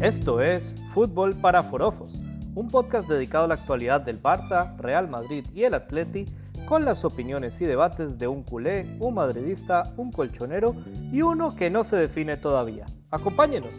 Esto 0.00 0.40
es 0.40 0.74
Fútbol 0.94 1.38
para 1.38 1.62
Forofos, 1.62 2.14
un 2.54 2.68
podcast 2.70 3.06
dedicado 3.06 3.44
a 3.44 3.48
la 3.48 3.54
actualidad 3.56 4.00
del 4.00 4.18
Barça, 4.20 4.74
Real 4.78 5.08
Madrid 5.08 5.44
y 5.52 5.64
el 5.64 5.74
Atleti, 5.74 6.24
con 6.64 6.86
las 6.86 7.04
opiniones 7.04 7.60
y 7.60 7.66
debates 7.66 8.18
de 8.18 8.26
un 8.26 8.42
culé, 8.42 8.96
un 8.98 9.16
madridista, 9.16 9.92
un 9.98 10.10
colchonero 10.10 10.74
y 11.12 11.20
uno 11.20 11.54
que 11.54 11.68
no 11.68 11.84
se 11.84 11.96
define 11.96 12.38
todavía. 12.38 12.86
Acompáñenos. 13.10 13.74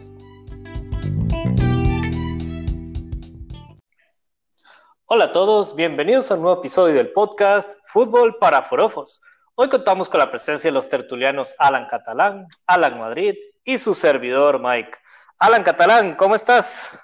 Hola 5.06 5.24
a 5.24 5.32
todos, 5.32 5.74
bienvenidos 5.74 6.30
a 6.30 6.36
un 6.36 6.42
nuevo 6.42 6.60
episodio 6.60 6.94
del 6.94 7.10
podcast 7.10 7.72
Fútbol 7.86 8.36
para 8.38 8.62
Forofos. 8.62 9.20
Hoy 9.56 9.68
contamos 9.68 10.08
con 10.08 10.20
la 10.20 10.30
presencia 10.30 10.70
de 10.70 10.74
los 10.74 10.88
tertulianos 10.88 11.56
Alan 11.58 11.88
Catalán, 11.90 12.46
Alan 12.68 13.00
Madrid 13.00 13.34
y 13.64 13.78
su 13.78 13.94
servidor 13.94 14.60
Mike. 14.62 15.01
Alan 15.44 15.64
Catalán, 15.64 16.14
¿cómo 16.14 16.36
estás? 16.36 16.96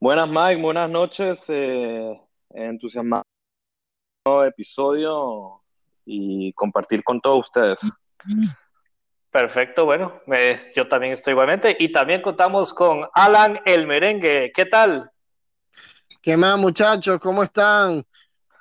Buenas 0.00 0.28
Mike, 0.28 0.60
buenas 0.60 0.90
noches, 0.90 1.44
eh, 1.50 2.20
entusiasmado 2.50 3.22
episodio 4.44 5.62
y 6.04 6.52
compartir 6.54 7.04
con 7.04 7.20
todos 7.20 7.46
ustedes. 7.46 7.80
Perfecto, 9.30 9.84
bueno, 9.84 10.20
yo 10.74 10.88
también 10.88 11.12
estoy 11.12 11.30
igualmente 11.34 11.76
y 11.78 11.92
también 11.92 12.22
contamos 12.22 12.74
con 12.74 13.08
Alan 13.14 13.60
el 13.66 13.86
merengue. 13.86 14.50
¿Qué 14.52 14.66
tal? 14.66 15.08
¿Qué 16.20 16.36
más 16.36 16.58
muchachos? 16.58 17.20
¿Cómo 17.20 17.44
están? 17.44 18.04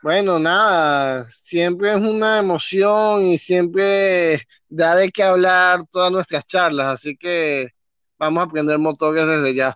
Bueno, 0.04 0.38
nada, 0.38 1.28
siempre 1.32 1.94
es 1.94 1.98
una 1.98 2.38
emoción 2.38 3.26
y 3.26 3.40
siempre 3.40 4.48
da 4.70 4.94
de 4.94 5.10
qué 5.10 5.24
hablar 5.24 5.80
todas 5.90 6.12
nuestras 6.12 6.46
charlas, 6.46 6.86
así 6.86 7.18
que 7.18 7.72
vamos 8.22 8.42
a 8.42 8.46
aprender 8.46 8.78
motores 8.78 9.26
desde 9.26 9.56
ya. 9.56 9.76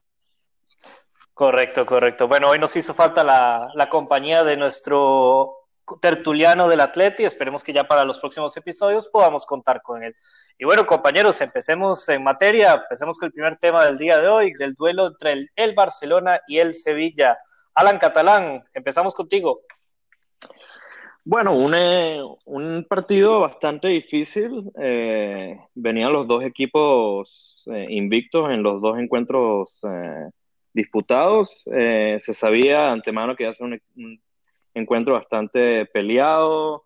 Correcto, 1.34 1.86
correcto. 1.86 2.28
Bueno, 2.28 2.50
hoy 2.50 2.60
nos 2.60 2.76
hizo 2.76 2.94
falta 2.94 3.24
la, 3.24 3.70
la 3.74 3.90
compañía 3.90 4.44
de 4.44 4.56
nuestro 4.56 5.52
tertuliano 6.02 6.68
del 6.68 6.80
Atleti, 6.80 7.26
esperemos 7.26 7.64
que 7.64 7.74
ya 7.74 7.88
para 7.88 8.06
los 8.06 8.20
próximos 8.20 8.56
episodios 8.58 9.10
podamos 9.10 9.46
contar 9.46 9.82
con 9.82 10.02
él. 10.02 10.16
Y 10.58 10.66
bueno, 10.66 10.86
compañeros, 10.86 11.42
empecemos 11.42 12.08
en 12.10 12.24
materia, 12.24 12.74
empecemos 12.74 13.18
con 13.18 13.28
el 13.28 13.34
primer 13.34 13.58
tema 13.58 13.84
del 13.86 13.98
día 13.98 14.18
de 14.18 14.28
hoy, 14.28 14.54
del 14.54 14.74
duelo 14.74 15.08
entre 15.08 15.34
el, 15.34 15.50
el 15.56 15.74
Barcelona 15.74 16.40
y 16.48 16.60
el 16.60 16.74
Sevilla. 16.74 17.38
Alan 17.74 17.98
Catalán, 17.98 18.64
empezamos 18.74 19.14
contigo. 19.14 19.62
Bueno, 21.24 21.54
un, 21.54 21.74
eh, 21.76 22.22
un 22.46 22.86
partido 22.88 23.42
bastante 23.42 23.88
difícil. 23.90 24.72
Eh, 24.80 25.60
venían 25.74 26.14
los 26.14 26.26
dos 26.28 26.44
equipos 26.44 27.55
eh, 27.68 27.88
invictos 27.90 28.52
en 28.52 28.64
los 28.64 28.82
dos 28.82 29.00
encuentros 29.00 29.74
disputados. 30.74 31.64
se 31.66 32.34
sabía 32.34 32.92
antemano 32.92 33.36
que 33.36 33.44
iba 33.44 33.52
a 33.52 33.54
ser 33.54 33.68
un, 33.96 34.20
encuentro 34.76 35.14
bastante 35.14 35.86
peleado. 35.88 36.84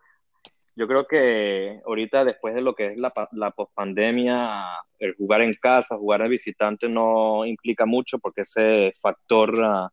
Yo 0.75 0.87
creo 0.87 1.05
que 1.07 1.81
ahorita, 1.85 2.23
después 2.23 2.55
de 2.55 2.61
lo 2.61 2.73
que 2.73 2.93
es 2.93 2.97
la, 2.97 3.11
la 3.33 3.51
pospandemia, 3.51 4.63
el 4.97 5.13
jugar 5.15 5.41
en 5.41 5.51
casa, 5.53 5.97
jugar 5.97 6.23
de 6.23 6.29
visitante 6.29 6.87
no 6.87 7.45
implica 7.45 7.85
mucho 7.85 8.17
porque 8.19 8.41
ese 8.41 8.93
factor 9.01 9.55
uh, 9.55 9.89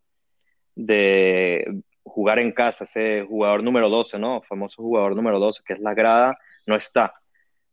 de 0.76 1.82
jugar 2.04 2.38
en 2.38 2.52
casa, 2.52 2.84
ese 2.84 3.24
jugador 3.26 3.64
número 3.64 3.88
12, 3.88 4.18
¿no? 4.18 4.42
Famoso 4.42 4.82
jugador 4.82 5.16
número 5.16 5.40
12, 5.40 5.62
que 5.64 5.72
es 5.72 5.80
la 5.80 5.94
grada, 5.94 6.38
no 6.66 6.76
está. 6.76 7.14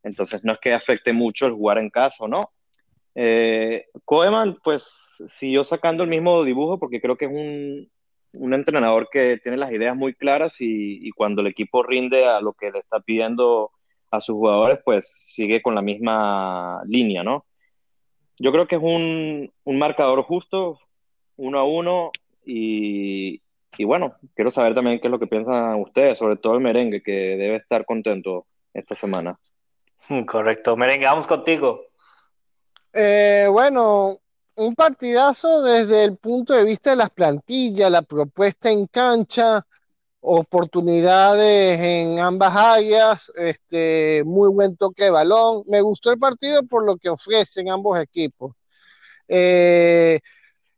Entonces 0.02 0.44
no 0.44 0.54
es 0.54 0.60
que 0.60 0.74
afecte 0.74 1.14
mucho 1.14 1.46
el 1.46 1.54
jugar 1.54 1.78
en 1.78 1.90
casa 1.90 2.24
o 2.24 2.28
no. 2.28 2.52
Eh, 3.16 3.86
pues 4.64 4.84
siguió 5.30 5.64
sacando 5.64 6.04
el 6.04 6.10
mismo 6.10 6.44
dibujo 6.44 6.80
porque 6.80 7.00
creo 7.00 7.16
que 7.16 7.26
es 7.26 7.32
un, 7.32 7.90
un 8.34 8.54
entrenador 8.54 9.08
que 9.12 9.38
tiene 9.38 9.58
las 9.58 9.72
ideas 9.72 9.96
muy 9.96 10.14
claras 10.14 10.60
y, 10.62 11.08
y, 11.08 11.12
cuando 11.12 11.42
el 11.42 11.48
equipo 11.48 11.84
rinde 11.84 12.26
a 12.26 12.42
lo 12.42 12.54
que 12.54 12.72
le 12.72 12.80
está 12.80 13.00
pidiendo 13.00 13.72
a 14.12 14.20
sus 14.20 14.36
jugadores, 14.36 14.80
pues 14.84 15.12
sigue 15.12 15.62
con 15.62 15.76
la 15.76 15.82
misma 15.82 16.82
línea, 16.86 17.24
¿no? 17.24 17.46
Yo 18.40 18.52
creo 18.52 18.68
que 18.68 18.76
es 18.76 18.82
un, 18.82 19.52
un 19.64 19.80
marcador 19.80 20.22
justo, 20.24 20.78
uno 21.36 21.60
a 21.60 21.64
uno, 21.64 22.12
y, 22.46 23.42
y 23.78 23.84
bueno, 23.86 24.16
quiero 24.36 24.52
saber 24.52 24.76
también 24.76 25.00
qué 25.00 25.08
es 25.08 25.12
lo 25.12 25.20
que 25.20 25.28
piensan 25.28 25.80
ustedes, 25.82 26.18
sobre 26.18 26.38
todo 26.38 26.56
el 26.56 26.62
merengue, 26.62 27.02
que 27.02 27.12
debe 27.12 27.56
estar 27.56 27.86
contento 27.86 28.46
esta 28.74 28.96
semana. 28.96 29.40
Correcto, 30.28 30.76
merengue, 30.76 31.06
vamos 31.06 31.28
contigo. 31.28 31.86
Eh, 32.94 33.48
bueno, 33.52 34.18
un 34.56 34.76
partidazo 34.76 35.62
desde 35.64 36.04
el 36.04 36.18
punto 36.18 36.54
de 36.54 36.64
vista 36.64 36.92
de 36.92 36.98
las 36.98 37.10
plantillas, 37.10 37.90
la 37.92 38.04
propuesta 38.04 38.70
en 38.72 38.86
cancha, 38.88 39.66
oportunidades 40.22 41.80
en 41.82 42.20
ambas 42.20 42.56
áreas, 42.56 43.32
este, 43.36 44.24
muy 44.26 44.50
buen 44.52 44.78
toque 44.78 45.06
de 45.06 45.12
balón. 45.12 45.64
Me 45.68 45.82
gustó 45.82 46.12
el 46.12 46.20
partido 46.20 46.64
por 46.66 46.86
lo 46.86 46.98
que 46.98 47.10
ofrecen 47.10 47.70
ambos 47.70 48.00
equipos. 48.02 48.56
Eh, 49.28 50.20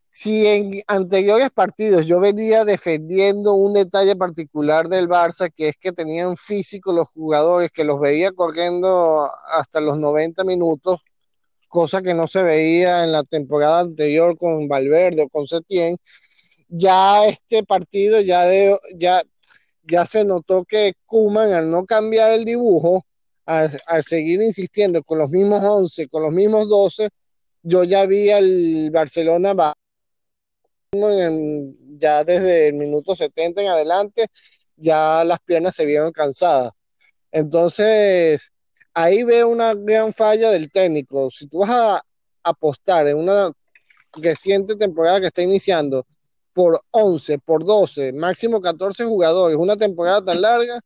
si 0.09 0.47
en 0.47 0.71
anteriores 0.87 1.51
partidos 1.51 2.05
yo 2.05 2.19
venía 2.21 2.65
defendiendo 2.65 3.55
un 3.55 3.73
detalle 3.73 4.15
particular 4.15 4.87
del 4.89 5.09
Barça, 5.09 5.51
que 5.53 5.69
es 5.69 5.77
que 5.77 5.91
tenían 5.91 6.37
físico 6.37 6.93
los 6.93 7.09
jugadores, 7.09 7.71
que 7.71 7.83
los 7.83 7.99
veía 7.99 8.31
corriendo 8.33 9.29
hasta 9.47 9.81
los 9.81 9.99
90 9.99 10.43
minutos, 10.45 11.01
cosa 11.75 12.01
que 12.01 12.13
no 12.13 12.25
se 12.25 12.41
veía 12.41 13.03
en 13.03 13.11
la 13.11 13.25
temporada 13.25 13.81
anterior 13.81 14.37
con 14.37 14.69
Valverde 14.69 15.23
o 15.23 15.29
con 15.29 15.45
Setién, 15.45 15.97
ya 16.69 17.25
este 17.27 17.63
partido 17.65 18.21
ya, 18.21 18.45
ya, 18.95 19.21
ya 19.83 20.05
se 20.05 20.23
notó 20.23 20.63
que 20.63 20.93
Kuman 21.05 21.51
al 21.51 21.69
no 21.69 21.85
cambiar 21.85 22.31
el 22.31 22.45
dibujo, 22.45 23.03
al, 23.45 23.69
al 23.87 24.03
seguir 24.03 24.41
insistiendo 24.41 25.03
con 25.03 25.17
los 25.17 25.31
mismos 25.31 25.61
11, 25.63 26.07
con 26.07 26.23
los 26.23 26.31
mismos 26.31 26.69
12, 26.69 27.09
yo 27.63 27.83
ya 27.83 28.05
vi 28.05 28.31
al 28.31 28.89
Barcelona 28.91 29.53
ya 31.99 32.23
desde 32.23 32.69
el 32.69 32.75
minuto 32.75 33.15
70 33.15 33.61
en 33.61 33.67
adelante, 33.67 34.27
ya 34.77 35.25
las 35.25 35.39
piernas 35.41 35.75
se 35.75 35.85
vieron 35.85 36.13
cansadas. 36.13 36.71
Entonces, 37.33 38.53
ahí 38.95 39.23
veo 39.23 39.49
una 39.49 39.75
gran 39.75 40.11
falla 40.11 40.49
del 40.49 40.71
técnico. 40.71 41.29
Si 41.29 41.47
tú 41.47 41.59
vas 41.59 41.69
a 41.69 42.01
apostar 42.43 43.07
en 43.07 43.17
una 43.17 43.51
reciente 44.13 44.75
temporada 44.75 45.19
que 45.19 45.27
está 45.27 45.43
iniciando 45.43 46.05
por 46.53 46.79
11, 46.91 47.37
por 47.39 47.63
12, 47.63 48.13
máximo 48.13 48.61
14 48.61 49.03
jugadores, 49.03 49.57
una 49.57 49.75
temporada 49.75 50.23
tan 50.23 50.41
larga, 50.41 50.79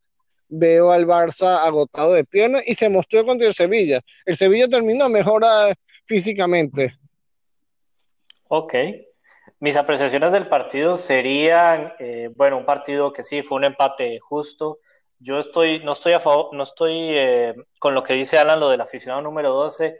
veo 0.49 0.91
al 0.91 1.05
Barça 1.05 1.57
agotado 1.63 2.13
de 2.13 2.25
piernas 2.25 2.63
y 2.65 2.73
se 2.73 2.89
mostró 2.89 3.23
contra 3.23 3.47
el 3.47 3.53
Sevilla. 3.53 4.01
El 4.25 4.35
Sevilla 4.35 4.67
terminó 4.67 5.07
mejor 5.07 5.45
físicamente. 6.05 6.95
Ok, 8.47 8.73
mis 9.59 9.75
apreciaciones 9.75 10.31
del 10.31 10.47
partido 10.47 10.97
serían, 10.97 11.93
eh, 11.99 12.31
bueno, 12.35 12.57
un 12.57 12.65
partido 12.65 13.13
que 13.13 13.23
sí 13.23 13.43
fue 13.43 13.57
un 13.57 13.65
empate 13.65 14.17
justo. 14.19 14.79
Yo 15.19 15.39
estoy, 15.39 15.83
no 15.83 15.93
estoy 15.93 16.13
a 16.13 16.19
favor, 16.19 16.53
no 16.53 16.63
estoy 16.63 16.93
eh, 16.95 17.53
con 17.77 17.93
lo 17.93 18.03
que 18.03 18.13
dice 18.13 18.37
Alan, 18.37 18.59
lo 18.59 18.69
del 18.69 18.81
aficionado 18.81 19.21
número 19.21 19.49
12. 19.53 19.97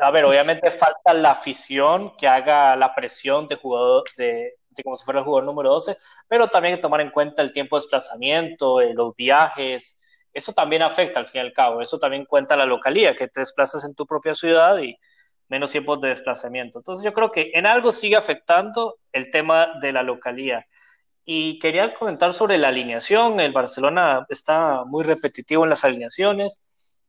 A 0.00 0.10
ver, 0.10 0.24
obviamente 0.24 0.70
falta 0.70 1.14
la 1.14 1.32
afición 1.32 2.16
que 2.16 2.26
haga 2.26 2.74
la 2.76 2.94
presión 2.94 3.46
de 3.48 3.56
jugador, 3.56 4.04
de, 4.16 4.56
como 4.82 4.96
si 4.96 5.04
fuera 5.04 5.20
el 5.20 5.24
jugador 5.24 5.44
número 5.44 5.70
12, 5.70 5.96
pero 6.28 6.48
también 6.48 6.80
tomar 6.80 7.00
en 7.00 7.10
cuenta 7.10 7.42
el 7.42 7.52
tiempo 7.52 7.76
de 7.76 7.82
desplazamiento, 7.82 8.80
eh, 8.80 8.92
los 8.94 9.14
viajes. 9.14 9.98
Eso 10.32 10.52
también 10.52 10.82
afecta 10.82 11.20
al 11.20 11.28
fin 11.28 11.40
y 11.42 11.46
al 11.46 11.52
cabo. 11.52 11.80
Eso 11.82 11.98
también 11.98 12.24
cuenta 12.24 12.56
la 12.56 12.66
localía, 12.66 13.14
que 13.16 13.28
te 13.28 13.40
desplazas 13.40 13.84
en 13.84 13.94
tu 13.94 14.06
propia 14.06 14.34
ciudad 14.34 14.78
y 14.78 14.96
menos 15.48 15.70
tiempos 15.70 16.00
de 16.00 16.08
desplazamiento. 16.08 16.78
Entonces 16.78 17.04
yo 17.04 17.12
creo 17.12 17.30
que 17.30 17.50
en 17.54 17.66
algo 17.66 17.92
sigue 17.92 18.16
afectando 18.16 18.98
el 19.12 19.30
tema 19.30 19.74
de 19.80 19.92
la 19.92 20.02
localía. 20.02 20.66
Y 21.24 21.58
quería 21.58 21.94
comentar 21.94 22.34
sobre 22.34 22.58
la 22.58 22.68
alineación. 22.68 23.40
El 23.40 23.52
Barcelona 23.52 24.26
está 24.28 24.84
muy 24.84 25.04
repetitivo 25.04 25.64
en 25.64 25.70
las 25.70 25.84
alineaciones. 25.84 26.62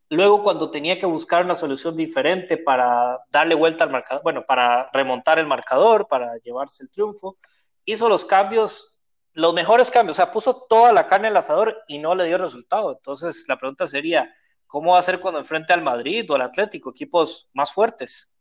Luego, 0.10 0.44
cuando 0.44 0.70
tenía 0.70 1.00
que 1.00 1.06
buscar 1.06 1.46
una 1.46 1.56
solución 1.56 1.96
diferente 1.96 2.58
para 2.58 3.18
darle 3.30 3.56
vuelta 3.56 3.86
al 3.86 3.92
marcador, 3.92 4.22
bueno, 4.24 4.46
para 4.46 4.90
remontar 4.92 5.40
el 5.40 5.48
marcador, 5.48 6.06
para 6.10 6.38
llevarse 6.40 6.84
el 6.84 6.92
triunfo, 6.92 7.38
hizo 7.86 8.10
los 8.10 8.26
cambios, 8.26 9.00
los 9.32 9.54
mejores 9.54 9.90
cambios, 9.90 10.18
o 10.18 10.22
sea, 10.22 10.34
puso 10.34 10.66
toda 10.68 10.92
la 10.92 11.08
carne 11.08 11.30
al 11.30 11.38
asador 11.38 11.84
y 11.88 11.98
no 11.98 12.14
le 12.14 12.26
dio 12.26 12.38
resultado. 12.38 12.92
Entonces, 12.92 13.46
la 13.48 13.58
pregunta 13.58 13.88
sería, 13.88 14.30
¿cómo 14.68 14.92
va 14.92 15.00
a 15.00 15.04
ser 15.04 15.20
cuando 15.22 15.40
enfrente 15.40 15.72
al 15.72 15.82
Madrid 15.82 16.30
o 16.30 16.36
al 16.36 16.42
Atlético, 16.42 16.90
equipos 16.90 17.50
más 17.54 17.72
fuertes? 17.72 18.36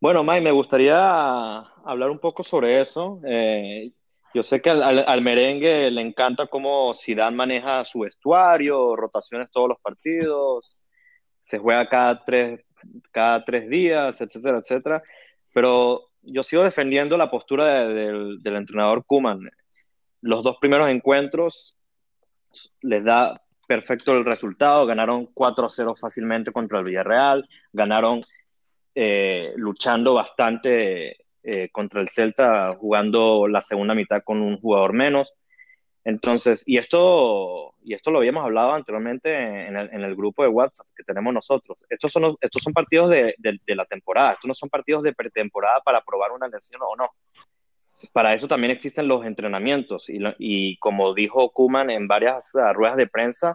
Bueno, 0.00 0.24
Mike, 0.24 0.40
me 0.40 0.52
gustaría 0.52 1.58
hablar 1.58 2.08
un 2.08 2.18
poco 2.18 2.42
sobre 2.42 2.80
eso. 2.80 3.20
Eh, 3.26 3.92
yo 4.34 4.42
sé 4.42 4.60
que 4.60 4.70
al, 4.70 5.04
al, 5.06 5.22
merengue 5.22 5.90
le 5.90 6.00
encanta 6.00 6.46
cómo 6.46 6.92
Zidane 6.94 7.36
maneja 7.36 7.84
su 7.84 8.00
vestuario, 8.00 8.96
rotaciones 8.96 9.50
todos 9.50 9.68
los 9.68 9.78
partidos, 9.78 10.76
se 11.46 11.58
juega 11.58 11.88
cada 11.88 12.24
tres, 12.24 12.60
cada 13.10 13.44
tres 13.44 13.68
días, 13.68 14.20
etcétera, 14.20 14.58
etcétera. 14.58 15.02
pero 15.52 16.10
yo 16.22 16.42
sigo 16.42 16.62
defendiendo 16.62 17.16
la 17.16 17.30
postura 17.30 17.88
del 17.88 18.56
entrenador 18.56 19.04
Kuman. 19.06 19.50
Los 20.20 20.42
dos 20.42 20.58
primeros 20.60 20.88
encuentros 20.90 21.76
les 22.82 23.02
da 23.04 23.34
perfecto 23.66 24.12
el 24.12 24.24
resultado, 24.24 24.84
ganaron 24.86 25.32
4-0 25.32 25.96
fácilmente 25.98 26.52
contra 26.52 26.78
el 26.78 26.84
Villarreal, 26.84 27.48
ganaron 27.72 28.22
eh, 28.94 29.52
luchando 29.56 30.14
bastante 30.14 31.16
eh, 31.42 31.70
contra 31.72 32.00
el 32.00 32.08
Celta, 32.08 32.74
jugando 32.76 33.48
la 33.48 33.62
segunda 33.62 33.94
mitad 33.94 34.22
con 34.22 34.42
un 34.42 34.60
jugador 34.60 34.92
menos. 34.92 35.34
Entonces, 36.04 36.62
y 36.66 36.78
esto, 36.78 37.74
y 37.82 37.94
esto 37.94 38.10
lo 38.10 38.18
habíamos 38.18 38.44
hablado 38.44 38.74
anteriormente 38.74 39.32
en 39.32 39.76
el, 39.76 39.88
en 39.92 40.02
el 40.02 40.16
grupo 40.16 40.42
de 40.42 40.48
WhatsApp 40.48 40.86
que 40.94 41.02
tenemos 41.02 41.32
nosotros. 41.32 41.78
Estos 41.88 42.12
son, 42.12 42.36
estos 42.40 42.62
son 42.62 42.72
partidos 42.72 43.10
de, 43.10 43.34
de, 43.38 43.74
la 43.74 43.84
temporada, 43.86 44.32
estos 44.32 44.48
no 44.48 44.54
son 44.54 44.68
partidos 44.68 45.02
de 45.02 45.14
pretemporada 45.14 45.80
para 45.80 46.02
probar 46.02 46.32
una 46.32 46.48
lesión 46.48 46.80
o 46.82 46.96
no. 46.96 47.10
Para 48.12 48.34
eso 48.34 48.48
también 48.48 48.70
existen 48.70 49.08
los 49.08 49.24
entrenamientos 49.26 50.08
y, 50.08 50.18
y 50.38 50.78
como 50.78 51.12
dijo 51.12 51.50
Kuman 51.50 51.90
en 51.90 52.08
varias 52.08 52.52
ruedas 52.74 52.96
de 52.96 53.06
prensa, 53.06 53.54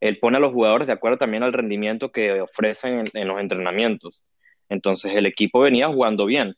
él 0.00 0.18
pone 0.18 0.38
a 0.38 0.40
los 0.40 0.52
jugadores 0.52 0.86
de 0.86 0.94
acuerdo 0.94 1.18
también 1.18 1.42
al 1.42 1.52
rendimiento 1.52 2.10
que 2.10 2.40
ofrecen 2.40 3.00
en, 3.00 3.10
en 3.12 3.28
los 3.28 3.38
entrenamientos. 3.38 4.22
Entonces 4.70 5.14
el 5.14 5.26
equipo 5.26 5.60
venía 5.60 5.88
jugando 5.88 6.24
bien 6.24 6.54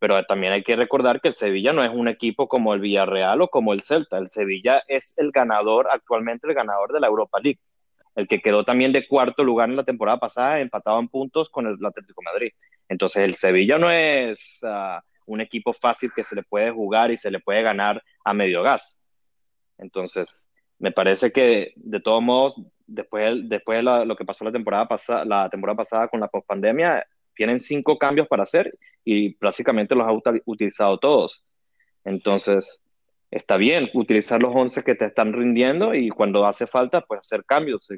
pero 0.00 0.24
también 0.24 0.54
hay 0.54 0.64
que 0.64 0.76
recordar 0.76 1.20
que 1.20 1.28
el 1.28 1.34
Sevilla 1.34 1.74
no 1.74 1.84
es 1.84 1.90
un 1.92 2.08
equipo 2.08 2.48
como 2.48 2.72
el 2.72 2.80
Villarreal 2.80 3.42
o 3.42 3.48
como 3.48 3.74
el 3.74 3.82
Celta. 3.82 4.16
El 4.16 4.28
Sevilla 4.28 4.82
es 4.88 5.16
el 5.18 5.30
ganador, 5.30 5.88
actualmente 5.90 6.48
el 6.48 6.54
ganador 6.54 6.92
de 6.92 7.00
la 7.00 7.06
Europa 7.06 7.38
League, 7.38 7.60
el 8.16 8.26
que 8.26 8.40
quedó 8.40 8.64
también 8.64 8.94
de 8.94 9.06
cuarto 9.06 9.44
lugar 9.44 9.68
en 9.68 9.76
la 9.76 9.84
temporada 9.84 10.18
pasada, 10.18 10.58
empatado 10.58 10.98
en 10.98 11.08
puntos 11.08 11.50
con 11.50 11.66
el 11.66 11.76
Atlético 11.84 12.22
Madrid. 12.22 12.50
Entonces 12.88 13.22
el 13.22 13.34
Sevilla 13.34 13.76
no 13.76 13.90
es 13.90 14.60
uh, 14.62 15.00
un 15.26 15.42
equipo 15.42 15.74
fácil 15.74 16.10
que 16.16 16.24
se 16.24 16.34
le 16.34 16.44
puede 16.44 16.70
jugar 16.70 17.10
y 17.10 17.18
se 17.18 17.30
le 17.30 17.38
puede 17.38 17.62
ganar 17.62 18.02
a 18.24 18.32
medio 18.32 18.62
gas. 18.62 18.98
Entonces, 19.76 20.48
me 20.78 20.92
parece 20.92 21.30
que 21.30 21.74
de 21.76 22.00
todos 22.00 22.22
modos, 22.22 22.62
después, 22.86 23.46
después 23.50 23.84
de 23.84 24.06
lo 24.06 24.16
que 24.16 24.24
pasó 24.24 24.46
la 24.46 24.52
temporada, 24.52 24.88
pasada, 24.88 25.26
la 25.26 25.50
temporada 25.50 25.76
pasada 25.76 26.08
con 26.08 26.20
la 26.20 26.28
pospandemia, 26.28 27.06
tienen 27.40 27.58
cinco 27.58 27.96
cambios 27.96 28.28
para 28.28 28.42
hacer 28.42 28.78
y 29.02 29.32
prácticamente 29.32 29.94
los 29.94 30.06
ha 30.06 30.12
utilizado 30.44 30.98
todos. 30.98 31.42
Entonces, 32.04 32.82
está 33.30 33.56
bien 33.56 33.88
utilizar 33.94 34.42
los 34.42 34.54
11 34.54 34.84
que 34.84 34.94
te 34.94 35.06
están 35.06 35.32
rindiendo 35.32 35.94
y 35.94 36.10
cuando 36.10 36.46
hace 36.46 36.66
falta, 36.66 37.00
pues 37.00 37.20
hacer 37.20 37.46
cambios. 37.46 37.88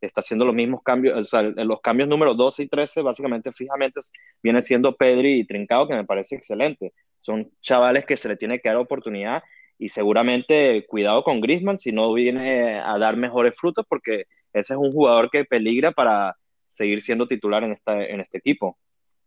Está 0.00 0.18
haciendo 0.18 0.44
los 0.44 0.52
mismos 0.52 0.82
cambios, 0.82 1.32
o 1.32 1.42
los 1.42 1.80
cambios 1.80 2.08
número 2.08 2.34
12 2.34 2.64
y 2.64 2.66
13, 2.66 3.02
básicamente, 3.02 3.52
fijamente, 3.52 4.00
viene 4.42 4.62
siendo 4.62 4.96
Pedri 4.96 5.34
y 5.34 5.46
Trincado, 5.46 5.86
que 5.86 5.94
me 5.94 6.04
parece 6.04 6.34
excelente. 6.34 6.92
Son 7.20 7.48
chavales 7.60 8.04
que 8.04 8.16
se 8.16 8.28
le 8.28 8.36
tiene 8.36 8.58
que 8.58 8.68
dar 8.68 8.78
oportunidad 8.78 9.44
y 9.78 9.90
seguramente 9.90 10.84
cuidado 10.88 11.22
con 11.22 11.40
Griezmann 11.40 11.78
si 11.78 11.92
no 11.92 12.12
viene 12.12 12.80
a 12.80 12.98
dar 12.98 13.16
mejores 13.16 13.54
frutos, 13.56 13.86
porque 13.88 14.24
ese 14.52 14.74
es 14.74 14.78
un 14.80 14.90
jugador 14.90 15.30
que 15.30 15.44
peligra 15.44 15.92
para 15.92 16.36
seguir 16.66 17.00
siendo 17.02 17.28
titular 17.28 17.62
en, 17.62 17.72
esta, 17.72 18.04
en 18.04 18.18
este 18.18 18.38
equipo. 18.38 18.76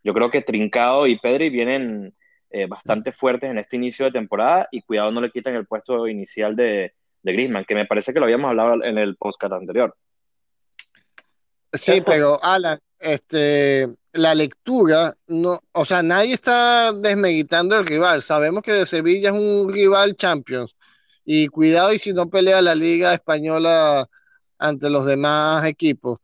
Yo 0.04 0.14
creo 0.14 0.30
que 0.30 0.42
Trincado 0.42 1.06
y 1.06 1.18
Pedri 1.18 1.50
vienen 1.50 2.14
eh, 2.50 2.66
bastante 2.66 3.12
fuertes 3.12 3.50
en 3.50 3.58
este 3.58 3.76
inicio 3.76 4.04
de 4.06 4.12
temporada 4.12 4.68
y 4.70 4.82
cuidado 4.82 5.10
no 5.10 5.20
le 5.20 5.30
quiten 5.30 5.54
el 5.54 5.66
puesto 5.66 6.06
inicial 6.06 6.54
de, 6.56 6.94
de 7.22 7.32
Griezmann, 7.32 7.64
que 7.64 7.74
me 7.74 7.86
parece 7.86 8.12
que 8.12 8.18
lo 8.18 8.26
habíamos 8.26 8.50
hablado 8.50 8.82
en 8.84 8.98
el 8.98 9.16
podcast 9.16 9.54
anterior. 9.54 9.96
Sí, 11.72 12.02
pero 12.04 12.42
Alan, 12.42 12.78
este, 12.98 13.88
la 14.12 14.34
lectura, 14.34 15.14
no, 15.28 15.58
o 15.72 15.84
sea, 15.84 16.02
nadie 16.02 16.34
está 16.34 16.92
desmeditando 16.92 17.78
el 17.78 17.86
rival. 17.86 18.22
Sabemos 18.22 18.62
que 18.62 18.72
de 18.72 18.86
Sevilla 18.86 19.30
es 19.30 19.36
un 19.36 19.72
rival 19.72 20.16
Champions. 20.16 20.74
Y 21.24 21.48
cuidado 21.48 21.92
y 21.92 21.98
si 21.98 22.12
no 22.12 22.28
pelea 22.28 22.60
la 22.60 22.74
Liga 22.74 23.14
Española 23.14 24.08
ante 24.58 24.90
los 24.90 25.06
demás 25.06 25.64
equipos 25.64 26.18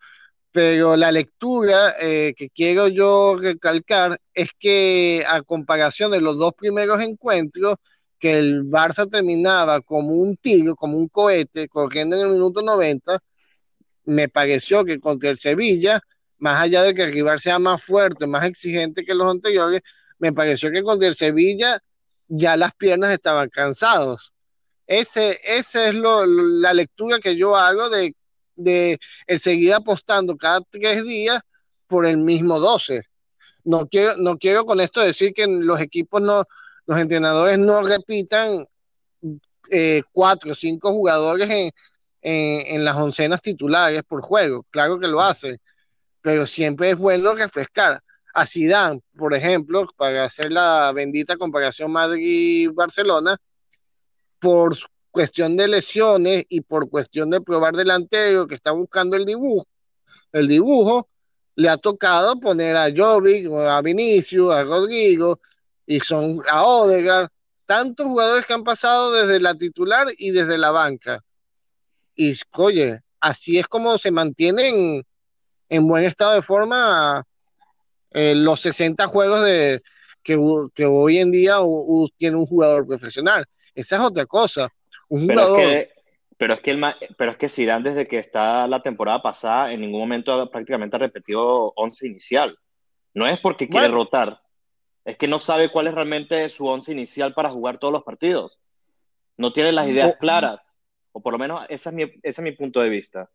pero 0.53 0.97
la 0.97 1.13
lectura 1.13 1.95
eh, 2.01 2.35
que 2.37 2.51
quiero 2.51 2.89
yo 2.89 3.37
recalcar 3.39 4.19
es 4.35 4.51
que 4.59 5.25
a 5.27 5.43
comparación 5.43 6.11
de 6.11 6.21
los 6.21 6.39
dos 6.39 6.55
primeros 6.55 7.03
encuentros, 7.03 7.77
que 8.19 8.39
el 8.39 8.65
Barça 8.65 9.09
terminaba 9.11 9.81
como 9.81 10.15
un 10.15 10.37
tiro, 10.37 10.75
como 10.75 10.99
un 10.99 11.09
cohete, 11.09 11.69
corriendo 11.69 12.17
en 12.17 12.23
el 12.23 12.33
minuto 12.33 12.63
90, 12.63 13.21
me 14.07 14.29
pareció 14.29 14.85
que 14.85 15.01
contra 15.01 15.31
el 15.31 15.39
Sevilla, 15.39 16.01
más 16.39 16.61
allá 16.61 16.83
de 16.83 16.95
que 16.95 17.03
el 17.03 17.13
rival 17.13 17.41
sea 17.41 17.59
más 17.59 17.83
fuerte, 17.83 18.27
más 18.27 18.45
exigente 18.45 19.05
que 19.05 19.15
los 19.15 19.31
anteriores, 19.31 19.83
me 20.19 20.33
pareció 20.33 20.71
que 20.71 20.83
contra 20.83 21.09
el 21.09 21.15
Sevilla 21.15 21.81
ya 22.29 22.57
las 22.57 22.73
piernas 22.75 23.13
estaban 23.13 23.49
cansados. 23.51 24.33
Ese, 24.87 25.39
esa 25.45 25.89
es 25.89 25.95
lo, 25.95 26.25
la 26.27 26.73
lectura 26.75 27.19
que 27.21 27.37
yo 27.37 27.57
hago 27.57 27.91
de 27.91 28.15
de 28.59 28.99
el 29.27 29.41
seguir 29.41 29.75
apostando 29.75 30.37
cada 30.37 30.61
tres 30.61 31.05
días 31.05 31.41
por 31.87 32.07
el 32.07 32.19
mismo 32.19 32.61
12. 32.61 33.03
No 33.65 33.87
quiero, 33.89 34.17
no 34.17 34.39
quiero 34.39 34.65
con 34.65 34.81
esto 34.81 35.01
decir 35.01 35.33
que 35.33 35.47
los 35.47 35.81
equipos 35.81 36.21
no, 36.23 36.45
los 36.87 36.99
entrenadores 36.99 37.59
no 37.59 37.83
repitan 37.83 38.67
eh, 39.71 40.03
cuatro 40.13 40.53
o 40.53 40.55
cinco 40.55 40.93
jugadores 40.93 41.51
en, 41.51 41.73
en, 42.23 42.85
las 42.85 42.97
oncenas 42.97 43.43
titulares 43.43 44.03
por 44.05 44.23
juego. 44.23 44.65
Claro 44.71 44.99
que 44.99 45.09
lo 45.09 45.21
hace, 45.21 45.59
pero 46.21 46.47
siempre 46.47 46.91
es 46.91 46.97
bueno 46.97 47.35
refrescar. 47.35 48.01
A 48.35 48.47
Zidane, 48.47 49.01
por 49.17 49.35
ejemplo, 49.35 49.89
para 49.97 50.25
hacer 50.25 50.53
la 50.53 50.93
bendita 50.93 51.37
comparación 51.37 51.91
Madrid-Barcelona, 51.91 53.37
por 54.39 54.77
cuestión 55.19 55.57
de 55.57 55.67
lesiones 55.67 56.45
y 56.49 56.61
por 56.61 56.89
cuestión 56.89 57.29
de 57.31 57.41
probar 57.41 57.75
delantero 57.75 58.47
que 58.47 58.55
está 58.55 58.71
buscando 58.71 59.17
el 59.17 59.25
dibujo, 59.25 59.67
el 60.31 60.47
dibujo, 60.47 61.09
le 61.57 61.69
ha 61.69 61.77
tocado 61.77 62.39
poner 62.39 62.77
a 62.77 62.89
Jovic, 62.97 63.51
a 63.53 63.83
Vinicius, 63.83 64.55
a 64.55 64.63
Rodrigo, 64.63 65.41
y 65.85 65.99
son 65.99 66.41
a 66.49 66.63
Odegaard, 66.63 67.31
tantos 67.67 68.07
jugadores 68.07 68.47
que 68.47 68.55
han 68.55 68.63
pasado 68.63 69.11
desde 69.11 69.41
la 69.41 69.57
titular 69.57 70.07
y 70.17 70.31
desde 70.31 70.57
la 70.57 70.71
banca. 70.71 71.21
Y 72.15 72.39
oye, 72.53 73.01
así 73.19 73.59
es 73.59 73.67
como 73.67 73.99
se 73.99 74.13
mantienen 74.13 75.05
en 75.69 75.89
buen 75.89 76.05
estado 76.05 76.35
de 76.35 76.43
forma 76.43 77.25
eh, 78.13 78.37
los 78.37 78.61
60 78.61 79.09
juegos 79.09 79.45
de, 79.45 79.83
que, 80.23 80.39
que 80.77 80.87
hoy 80.87 81.19
en 81.19 81.33
día 81.33 81.57
tiene 82.17 82.37
un 82.37 82.47
jugador 82.47 82.87
profesional. 82.87 83.45
Esa 83.75 83.97
es 83.97 84.03
otra 84.03 84.25
cosa 84.25 84.73
pero 85.09 85.57
es 85.57 85.67
que, 85.67 85.91
pero 86.37 86.55
es 86.55 86.61
que, 86.61 86.71
el, 86.71 86.85
pero 87.17 87.31
es 87.31 87.37
que 87.37 87.49
Zidane 87.49 87.91
desde 87.91 88.07
que 88.07 88.19
está 88.19 88.67
la 88.67 88.83
temporada 88.83 89.23
pasada 89.23 89.73
en 89.73 89.81
ningún 89.81 90.01
momento 90.01 90.51
prácticamente 90.51 90.97
ha 90.97 91.01
repetido 91.01 91.73
11 91.77 92.07
inicial. 92.07 92.59
No 93.15 93.27
es 93.27 93.39
porque 93.39 93.69
quiere 93.69 93.89
rotar, 93.89 94.41
es 95.05 95.17
que 95.17 95.27
no 95.27 95.39
sabe 95.39 95.71
cuál 95.71 95.87
es 95.87 95.95
realmente 95.95 96.49
su 96.51 96.67
11 96.67 96.93
inicial 96.93 97.35
para 97.35 97.51
jugar 97.51 97.79
todos 97.79 97.93
los 97.93 98.03
partidos. 98.03 98.59
No 99.37 99.53
tiene 99.53 99.73
las 99.73 99.89
ideas 99.89 100.17
claras, 100.17 100.75
o 101.13 101.21
por 101.21 101.33
lo 101.33 101.39
menos 101.39 101.65
ese 101.69 101.89
es 101.89 101.95
mi, 101.95 102.03
ese 102.03 102.21
es 102.23 102.41
mi 102.41 102.53
punto 102.53 102.81
de 102.81 102.91
vista. 102.91 103.31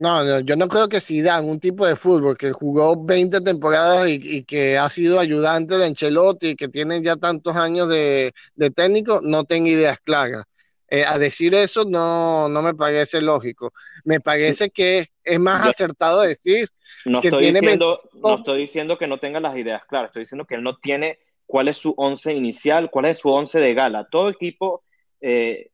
No, 0.00 0.40
yo 0.40 0.54
no 0.56 0.68
creo 0.68 0.88
que 0.88 1.00
Zidane, 1.00 1.48
un 1.48 1.58
tipo 1.58 1.84
de 1.86 1.96
fútbol 1.96 2.36
que 2.36 2.52
jugó 2.52 3.04
20 3.04 3.40
temporadas 3.40 4.08
y, 4.08 4.44
que 4.44 4.78
ha 4.78 4.88
sido 4.90 5.18
ayudante 5.18 5.76
de 5.76 5.86
Ancelotti 5.86 6.48
y 6.50 6.56
que 6.56 6.68
tiene 6.68 7.02
ya 7.02 7.16
tantos 7.16 7.56
años 7.56 7.88
de, 7.88 8.32
de 8.54 8.70
técnico, 8.70 9.20
no 9.22 9.44
tenga 9.44 9.68
ideas 9.68 9.98
claras. 10.00 10.44
Eh, 10.90 11.04
a 11.04 11.18
decir 11.18 11.54
eso 11.54 11.84
no, 11.84 12.48
no 12.48 12.62
me 12.62 12.74
parece 12.74 13.20
lógico. 13.20 13.72
Me 14.04 14.20
parece 14.20 14.70
que 14.70 15.08
es 15.22 15.38
más 15.38 15.66
acertado 15.66 16.22
decir 16.22 16.70
no 17.04 17.20
que 17.20 17.28
estoy 17.28 17.44
tiene 17.44 17.60
diciendo, 17.60 17.96
No 18.14 18.36
estoy 18.36 18.58
diciendo 18.60 18.98
que 18.98 19.06
no 19.06 19.18
tenga 19.18 19.40
las 19.40 19.56
ideas 19.56 19.84
claras, 19.86 20.08
estoy 20.08 20.22
diciendo 20.22 20.46
que 20.46 20.54
él 20.54 20.62
no 20.62 20.78
tiene 20.78 21.18
cuál 21.46 21.68
es 21.68 21.76
su 21.78 21.94
once 21.96 22.32
inicial, 22.32 22.90
cuál 22.90 23.06
es 23.06 23.18
su 23.18 23.30
once 23.30 23.58
de 23.58 23.74
gala. 23.74 24.08
Todo 24.10 24.28
equipo, 24.28 24.82
eh, 25.20 25.70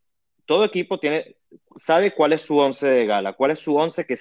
todo 0.46 0.64
equipo 0.64 0.98
tiene, 0.98 1.36
sabe 1.76 2.14
cuál 2.14 2.32
es 2.32 2.42
su 2.42 2.58
once 2.58 2.86
de 2.86 3.06
gala, 3.06 3.32
cuál 3.34 3.52
es 3.52 3.60
su 3.60 3.76
once 3.76 4.04
que, 4.06 4.14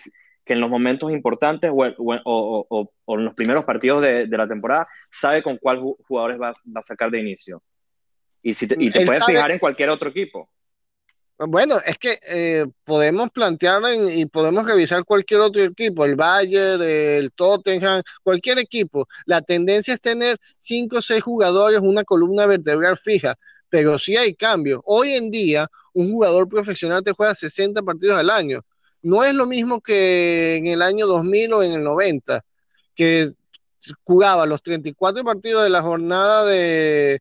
que 0.45 0.53
en 0.53 0.59
los 0.59 0.69
momentos 0.69 1.11
importantes 1.11 1.71
o, 1.71 1.75
o, 1.75 2.65
o, 2.69 2.91
o 3.05 3.17
en 3.17 3.25
los 3.25 3.33
primeros 3.33 3.65
partidos 3.65 4.01
de, 4.01 4.27
de, 4.27 4.37
la 4.37 4.47
temporada 4.47 4.87
sabe 5.11 5.43
con 5.43 5.57
cuál 5.57 5.79
jugadores 6.07 6.39
va, 6.39 6.53
va, 6.75 6.79
a 6.79 6.83
sacar 6.83 7.11
de 7.11 7.19
inicio. 7.19 7.61
Y, 8.41 8.53
si 8.53 8.67
te, 8.67 8.75
y 8.77 8.91
te 8.91 9.05
puedes 9.05 9.25
fijar 9.25 9.51
en 9.51 9.59
cualquier 9.59 9.89
otro 9.89 10.09
equipo. 10.09 10.49
Bueno, 11.39 11.77
es 11.85 11.97
que 11.97 12.19
eh, 12.29 12.65
podemos 12.85 13.31
plantear 13.31 13.81
y 14.13 14.25
podemos 14.27 14.65
revisar 14.65 15.03
cualquier 15.03 15.41
otro 15.41 15.63
equipo, 15.63 16.05
el 16.05 16.15
Bayern, 16.15 16.81
el 16.81 17.31
Tottenham, 17.33 18.01
cualquier 18.21 18.59
equipo. 18.59 19.07
La 19.25 19.41
tendencia 19.41 19.93
es 19.95 20.01
tener 20.01 20.39
cinco 20.57 20.97
o 20.97 21.01
seis 21.01 21.23
jugadores, 21.23 21.81
una 21.81 22.03
columna 22.03 22.45
vertebral 22.45 22.97
fija, 22.97 23.35
pero 23.67 23.97
sí 23.97 24.15
hay 24.15 24.35
cambios. 24.35 24.81
Hoy 24.85 25.13
en 25.13 25.31
día, 25.31 25.67
un 25.93 26.11
jugador 26.11 26.47
profesional 26.47 27.03
te 27.03 27.11
juega 27.13 27.35
60 27.35 27.81
partidos 27.81 28.17
al 28.17 28.29
año. 28.29 28.61
No 29.01 29.23
es 29.23 29.33
lo 29.33 29.45
mismo 29.47 29.81
que 29.81 30.55
en 30.57 30.67
el 30.67 30.81
año 30.81 31.07
2000 31.07 31.53
o 31.53 31.63
en 31.63 31.73
el 31.73 31.83
90, 31.83 32.45
que 32.95 33.31
jugabas 34.03 34.47
los 34.47 34.61
34 34.61 35.23
partidos 35.23 35.63
de 35.63 35.69
la 35.71 35.81
jornada 35.81 36.45
de, 36.45 37.19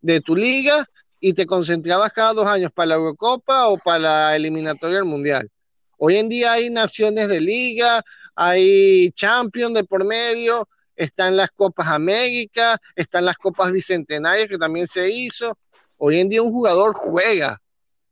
de 0.00 0.20
tu 0.20 0.36
liga 0.36 0.88
y 1.26 1.32
te 1.32 1.46
concentrabas 1.46 2.12
cada 2.12 2.34
dos 2.34 2.46
años 2.46 2.70
para 2.70 2.88
la 2.88 2.94
Eurocopa 2.96 3.68
o 3.68 3.78
para 3.78 3.98
la 3.98 4.36
eliminatoria 4.36 4.96
del 4.96 5.06
Mundial. 5.06 5.50
Hoy 5.96 6.18
en 6.18 6.28
día 6.28 6.52
hay 6.52 6.68
naciones 6.68 7.28
de 7.30 7.40
liga, 7.40 8.04
hay 8.34 9.10
Champions 9.12 9.72
de 9.72 9.84
por 9.84 10.04
medio, 10.04 10.68
están 10.94 11.34
las 11.34 11.50
Copas 11.52 11.88
América, 11.88 12.78
están 12.94 13.24
las 13.24 13.38
Copas 13.38 13.72
Bicentenarias 13.72 14.48
que 14.48 14.58
también 14.58 14.86
se 14.86 15.08
hizo. 15.08 15.56
Hoy 15.96 16.20
en 16.20 16.28
día 16.28 16.42
un 16.42 16.52
jugador 16.52 16.92
juega. 16.92 17.58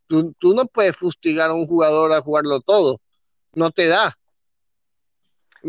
Tú, 0.06 0.32
tú 0.38 0.54
no 0.54 0.64
puedes 0.64 0.96
fustigar 0.96 1.50
a 1.50 1.54
un 1.54 1.66
jugador 1.66 2.14
a 2.14 2.22
jugarlo 2.22 2.62
todo. 2.62 2.98
No 3.52 3.70
te 3.72 3.88
da. 3.88 4.16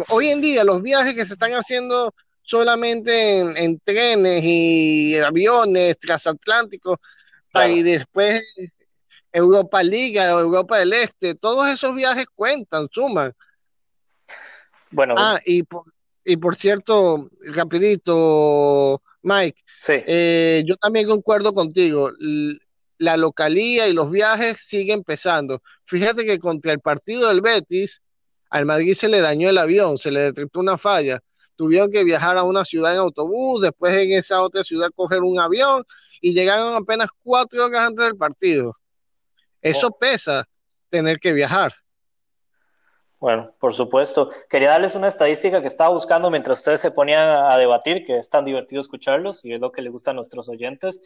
Hoy 0.07 0.29
en 0.29 0.39
día 0.39 0.63
los 0.63 0.81
viajes 0.81 1.13
que 1.13 1.25
se 1.25 1.33
están 1.33 1.51
haciendo 1.51 2.15
solamente 2.41 3.39
en, 3.39 3.79
trenes 3.79 4.45
y 4.45 5.17
aviones 5.17 5.99
transatlánticos 5.99 6.99
y 7.69 7.83
después 7.83 8.41
Europa 9.31 9.83
Liga, 9.83 10.29
Europa 10.29 10.77
del 10.77 10.93
Este, 10.93 11.35
todos 11.35 11.69
esos 11.69 11.95
viajes 11.95 12.25
cuentan, 12.33 12.87
suman. 12.91 13.33
Bueno, 14.91 15.15
ah, 15.17 15.39
y 15.45 15.63
por, 15.63 15.83
y 16.23 16.37
por 16.37 16.55
cierto, 16.55 17.29
rapidito, 17.47 19.01
Mike, 19.23 19.59
eh, 19.87 20.63
yo 20.65 20.77
también 20.77 21.07
concuerdo 21.07 21.53
contigo. 21.53 22.11
La 22.99 23.17
localía 23.17 23.87
y 23.87 23.93
los 23.93 24.11
viajes 24.11 24.57
siguen 24.61 25.03
pesando. 25.03 25.61
Fíjate 25.85 26.25
que 26.25 26.39
contra 26.39 26.71
el 26.71 26.79
partido 26.79 27.27
del 27.27 27.41
Betis, 27.41 28.01
al 28.49 28.65
Madrid 28.65 28.93
se 28.93 29.09
le 29.09 29.19
dañó 29.19 29.49
el 29.49 29.57
avión, 29.57 29.97
se 29.97 30.11
le 30.11 30.21
detectó 30.21 30.59
una 30.59 30.77
falla. 30.77 31.19
Tuvieron 31.55 31.91
que 31.91 32.03
viajar 32.03 32.37
a 32.37 32.43
una 32.43 32.65
ciudad 32.65 32.93
en 32.93 32.99
autobús, 32.99 33.61
después 33.61 33.95
en 33.95 34.13
esa 34.13 34.41
otra 34.41 34.63
ciudad 34.63 34.89
coger 34.95 35.21
un 35.21 35.39
avión 35.39 35.85
y 36.21 36.33
llegaron 36.33 36.75
apenas 36.75 37.09
cuatro 37.23 37.65
horas 37.65 37.87
antes 37.87 38.05
del 38.05 38.17
partido. 38.17 38.75
Eso 39.61 39.87
oh. 39.87 39.97
pesa, 39.97 40.45
tener 40.89 41.19
que 41.19 41.33
viajar. 41.33 41.73
Bueno, 43.23 43.55
por 43.57 43.73
supuesto. 43.73 44.29
Quería 44.49 44.71
darles 44.71 44.95
una 44.95 45.07
estadística 45.07 45.61
que 45.61 45.67
estaba 45.69 45.91
buscando 45.91 46.29
mientras 46.29 46.57
ustedes 46.59 46.81
se 46.81 46.91
ponían 46.91 47.29
a 47.49 47.57
debatir, 47.57 48.03
que 48.03 48.17
es 48.17 48.29
tan 48.29 48.43
divertido 48.43 48.81
escucharlos 48.81 49.45
y 49.45 49.53
es 49.53 49.61
lo 49.61 49.71
que 49.71 49.81
le 49.81 49.89
gusta 49.89 50.11
a 50.11 50.13
nuestros 50.13 50.49
oyentes. 50.49 50.99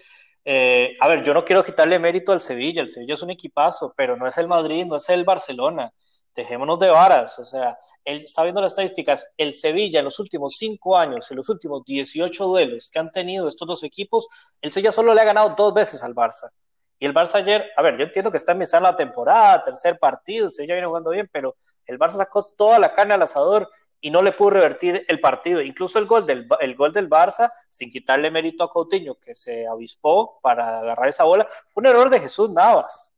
Eh, 0.43 0.95
a 0.99 1.07
ver, 1.09 1.23
yo 1.23 1.35
no 1.35 1.45
quiero 1.45 1.63
quitarle 1.63 1.99
mérito 1.99 2.31
al 2.31 2.41
Sevilla, 2.41 2.81
el 2.81 2.89
Sevilla 2.89 3.13
es 3.13 3.21
un 3.21 3.29
equipazo, 3.29 3.93
pero 3.95 4.17
no 4.17 4.25
es 4.25 4.35
el 4.39 4.47
Madrid, 4.47 4.87
no 4.87 4.95
es 4.95 5.07
el 5.09 5.25
Barcelona. 5.25 5.93
Dejémonos 6.37 6.77
de 6.77 6.91
varas, 6.91 7.39
o 7.39 7.45
sea, 7.45 7.79
él 8.05 8.17
está 8.17 8.43
viendo 8.43 8.61
las 8.61 8.73
estadísticas, 8.73 9.33
el 9.37 9.55
Sevilla 9.55 9.97
en 9.97 10.05
los 10.05 10.19
últimos 10.19 10.53
cinco 10.55 10.95
años, 10.95 11.31
en 11.31 11.37
los 11.37 11.49
últimos 11.49 11.83
18 11.83 12.45
duelos 12.45 12.89
que 12.93 12.99
han 12.99 13.11
tenido 13.11 13.47
estos 13.47 13.67
dos 13.67 13.83
equipos, 13.83 14.27
el 14.61 14.71
Sevilla 14.71 14.91
solo 14.91 15.15
le 15.15 15.21
ha 15.21 15.23
ganado 15.23 15.55
dos 15.57 15.73
veces 15.73 16.03
al 16.03 16.13
Barça. 16.13 16.51
Y 16.99 17.07
el 17.07 17.13
Barça 17.15 17.37
ayer, 17.37 17.65
a 17.75 17.81
ver, 17.81 17.97
yo 17.97 18.03
entiendo 18.03 18.29
que 18.29 18.37
está 18.37 18.51
empezando 18.51 18.87
la 18.87 18.95
temporada, 18.95 19.63
tercer 19.63 19.97
partido, 19.97 20.51
se 20.51 20.67
ya 20.67 20.75
viene 20.75 20.85
jugando 20.85 21.09
bien, 21.09 21.27
pero 21.33 21.55
el 21.87 21.97
Barça 21.97 22.17
sacó 22.17 22.45
toda 22.45 22.77
la 22.77 22.93
carne 22.93 23.15
al 23.15 23.23
asador 23.23 23.67
y 23.99 24.11
no 24.11 24.21
le 24.21 24.31
pudo 24.31 24.51
revertir 24.51 25.05
el 25.07 25.19
partido. 25.19 25.59
Incluso 25.61 25.97
el 25.97 26.05
gol 26.05 26.27
del, 26.27 26.47
el 26.59 26.75
gol 26.75 26.93
del 26.93 27.09
Barça, 27.09 27.51
sin 27.67 27.89
quitarle 27.89 28.29
mérito 28.29 28.63
a 28.63 28.69
Coutinho, 28.69 29.15
que 29.15 29.33
se 29.33 29.65
avispó 29.65 30.39
para 30.41 30.81
agarrar 30.81 31.07
esa 31.07 31.23
bola, 31.23 31.47
fue 31.69 31.81
un 31.81 31.87
error 31.87 32.11
de 32.11 32.19
Jesús 32.19 32.51
Navas. 32.51 33.11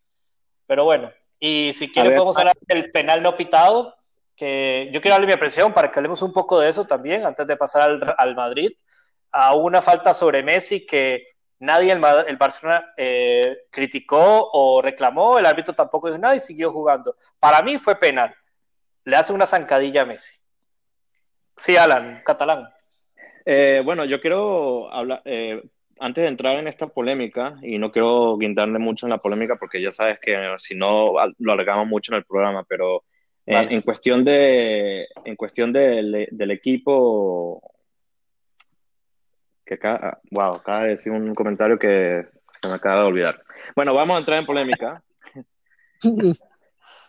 Pero 0.66 0.86
bueno, 0.86 1.12
y 1.40 1.72
si 1.74 1.92
quieren 1.92 2.14
podemos 2.14 2.38
hablar 2.38 2.58
del 2.62 2.92
penal 2.92 3.22
no 3.24 3.38
pitado, 3.38 3.96
que 4.36 4.90
yo 4.92 5.02
quiero 5.02 5.16
darle 5.16 5.28
mi 5.28 5.34
apreciación 5.34 5.74
para 5.74 5.92
que 5.92 6.00
hablemos 6.00 6.22
un 6.22 6.34
poco 6.34 6.60
de 6.60 6.70
eso 6.70 6.86
también, 6.86 7.26
antes 7.26 7.46
de 7.46 7.58
pasar 7.58 7.82
al, 7.84 8.16
al 8.18 8.36
Madrid, 8.36 8.72
a 9.32 9.56
una 9.56 9.82
falta 9.82 10.14
sobre 10.14 10.44
Messi 10.44 10.86
que 10.86 11.28
nadie 11.60 11.92
el, 11.92 12.02
el 12.28 12.38
Barcelona 12.38 12.94
eh, 12.98 13.66
criticó 13.70 14.50
o 14.54 14.82
reclamó, 14.82 15.38
el 15.38 15.46
árbitro 15.46 15.74
tampoco 15.74 16.08
dijo 16.08 16.20
nada 16.20 16.36
y 16.36 16.40
siguió 16.40 16.72
jugando. 16.72 17.16
Para 17.40 17.62
mí 17.62 17.78
fue 17.78 17.96
penal. 17.96 18.34
Le 19.04 19.16
hace 19.16 19.34
una 19.34 19.46
zancadilla 19.46 20.02
a 20.02 20.06
Messi. 20.06 20.40
Sí, 21.58 21.76
Alan, 21.76 22.22
catalán. 22.26 22.70
Eh, 23.46 23.82
bueno, 23.84 24.06
yo 24.06 24.22
quiero 24.22 24.92
hablar, 24.94 25.22
eh, 25.26 25.62
antes 26.00 26.24
de 26.24 26.30
entrar 26.30 26.58
en 26.58 26.68
esta 26.68 26.88
polémica, 26.88 27.56
y 27.62 27.78
no 27.78 27.92
quiero 27.92 28.38
guindarle 28.38 28.80
mucho 28.80 29.06
en 29.06 29.12
la 29.12 29.18
polémica 29.18 29.58
porque 29.58 29.82
ya 29.82 29.92
sabes 29.92 30.20
que 30.20 30.36
si 30.58 30.76
no 30.76 31.14
lo 31.38 31.52
alargamos 31.52 31.88
mucho 31.88 32.12
en 32.14 32.18
el 32.18 32.26
programa, 32.26 32.64
pero 32.68 33.04
en, 33.46 33.82
cuestión, 33.82 34.24
de, 34.24 35.08
en 35.26 35.36
cuestión 35.36 35.74
del 35.74 36.52
equipo 36.52 37.62
que 39.66 39.76
acá, 39.76 40.20
wow, 40.32 40.56
acaba 40.56 40.84
de 40.84 40.90
decir 40.90 41.12
un 41.12 41.36
comentario 41.36 41.78
que 41.78 42.26
se 42.62 42.68
me 42.68 42.74
acaba 42.74 43.02
de 43.02 43.08
olvidar. 43.08 43.44
Bueno, 43.76 43.94
vamos 43.94 44.16
a 44.16 44.20
entrar 44.20 44.40
en 44.40 44.46
polémica. 44.46 45.04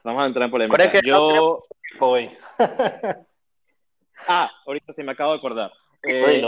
vamos 0.04 0.22
a 0.22 0.26
entrar 0.26 0.44
en 0.44 0.50
polémica. 0.50 1.00
Yo... 1.02 1.62
ah, 4.28 4.50
ahorita 4.66 4.92
sí 4.92 5.02
me 5.02 5.12
acabo 5.12 5.32
de 5.32 5.38
acordar. 5.38 5.72
Eh, 6.02 6.42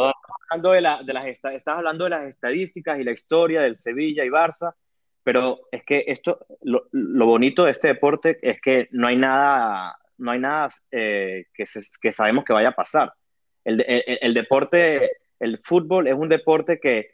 hablando 0.50 0.72
de, 0.72 0.80
la, 0.80 1.02
de 1.02 1.12
las 1.12 1.26
estás 1.26 1.62
hablando 1.66 2.04
de 2.04 2.10
las 2.10 2.26
estadísticas 2.26 2.98
y 2.98 3.04
la 3.04 3.12
historia 3.12 3.62
del 3.62 3.76
Sevilla 3.76 4.24
y 4.24 4.28
Barça, 4.28 4.74
pero 5.22 5.68
es 5.70 5.84
que 5.84 6.04
esto, 6.06 6.46
lo, 6.62 6.88
lo 6.92 7.26
bonito 7.26 7.64
de 7.64 7.72
este 7.72 7.88
deporte 7.88 8.38
es 8.42 8.60
que 8.60 8.88
no 8.92 9.06
hay 9.06 9.16
nada, 9.16 9.96
no 10.18 10.30
hay 10.30 10.38
nada 10.38 10.68
eh, 10.90 11.46
que, 11.54 11.64
que 12.00 12.12
sabemos 12.12 12.44
que 12.44 12.52
vaya 12.52 12.68
a 12.68 12.74
pasar. 12.74 13.12
El, 13.64 13.80
el, 13.86 14.18
el, 14.20 14.34
deporte 14.34 15.10
el 15.38 15.58
fútbol 15.62 16.06
es 16.06 16.14
un 16.14 16.28
deporte 16.28 16.78
que, 16.80 17.10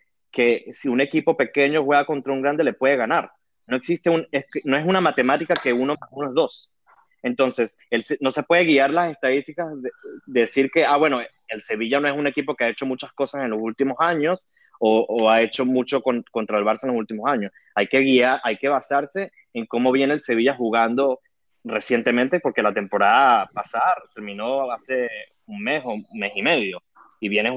si 0.74 0.88
un 0.88 1.00
equipo 1.00 1.36
pequeño 1.36 1.84
juega 1.84 2.04
contra 2.04 2.32
un 2.32 2.42
grande 2.42 2.62
le 2.62 2.74
puede 2.74 2.96
ganar. 2.96 3.32
No 3.66 3.76
existe 3.76 4.10
un, 4.10 4.26
no 4.64 4.76
es 4.76 4.86
una 4.86 5.00
matemática 5.00 5.54
que 5.54 5.72
uno 5.72 5.94
más 5.98 6.10
uno 6.12 6.28
es 6.28 6.34
dos. 6.34 6.72
Entonces, 7.22 7.78
no 8.20 8.30
se 8.30 8.42
puede 8.42 8.64
guiar 8.64 8.90
las 8.90 9.10
estadísticas 9.10 9.68
de, 9.82 9.90
decir 10.26 10.70
que, 10.70 10.84
ah, 10.84 10.96
bueno, 10.96 11.20
el 11.48 11.62
Sevilla 11.62 12.00
no 12.00 12.08
es 12.08 12.16
un 12.16 12.26
equipo 12.26 12.54
que 12.54 12.64
ha 12.64 12.68
hecho 12.68 12.86
muchas 12.86 13.12
cosas 13.12 13.44
en 13.44 13.50
los 13.50 13.60
últimos 13.60 13.96
años 14.00 14.46
o, 14.80 15.28
ha 15.28 15.42
hecho 15.42 15.64
mucho 15.64 16.00
contra 16.02 16.58
el 16.58 16.64
Barça 16.64 16.84
en 16.84 16.90
los 16.90 16.98
últimos 16.98 17.28
años. 17.28 17.50
Hay 17.74 17.88
que 17.88 17.98
guiar, 18.00 18.40
hay 18.44 18.56
que 18.56 18.68
basarse 18.68 19.32
en 19.52 19.66
cómo 19.66 19.90
viene 19.90 20.14
el 20.14 20.20
Sevilla 20.20 20.54
jugando 20.54 21.20
recientemente, 21.64 22.40
porque 22.40 22.62
la 22.62 22.72
temporada 22.72 23.48
pasada 23.52 23.94
terminó 24.14 24.70
hace 24.70 25.08
un 25.46 25.62
mes 25.62 25.82
o 25.84 25.94
un 25.94 26.04
mes 26.14 26.32
y 26.36 26.42
medio 26.42 26.82
y 27.20 27.28
vienen, 27.28 27.54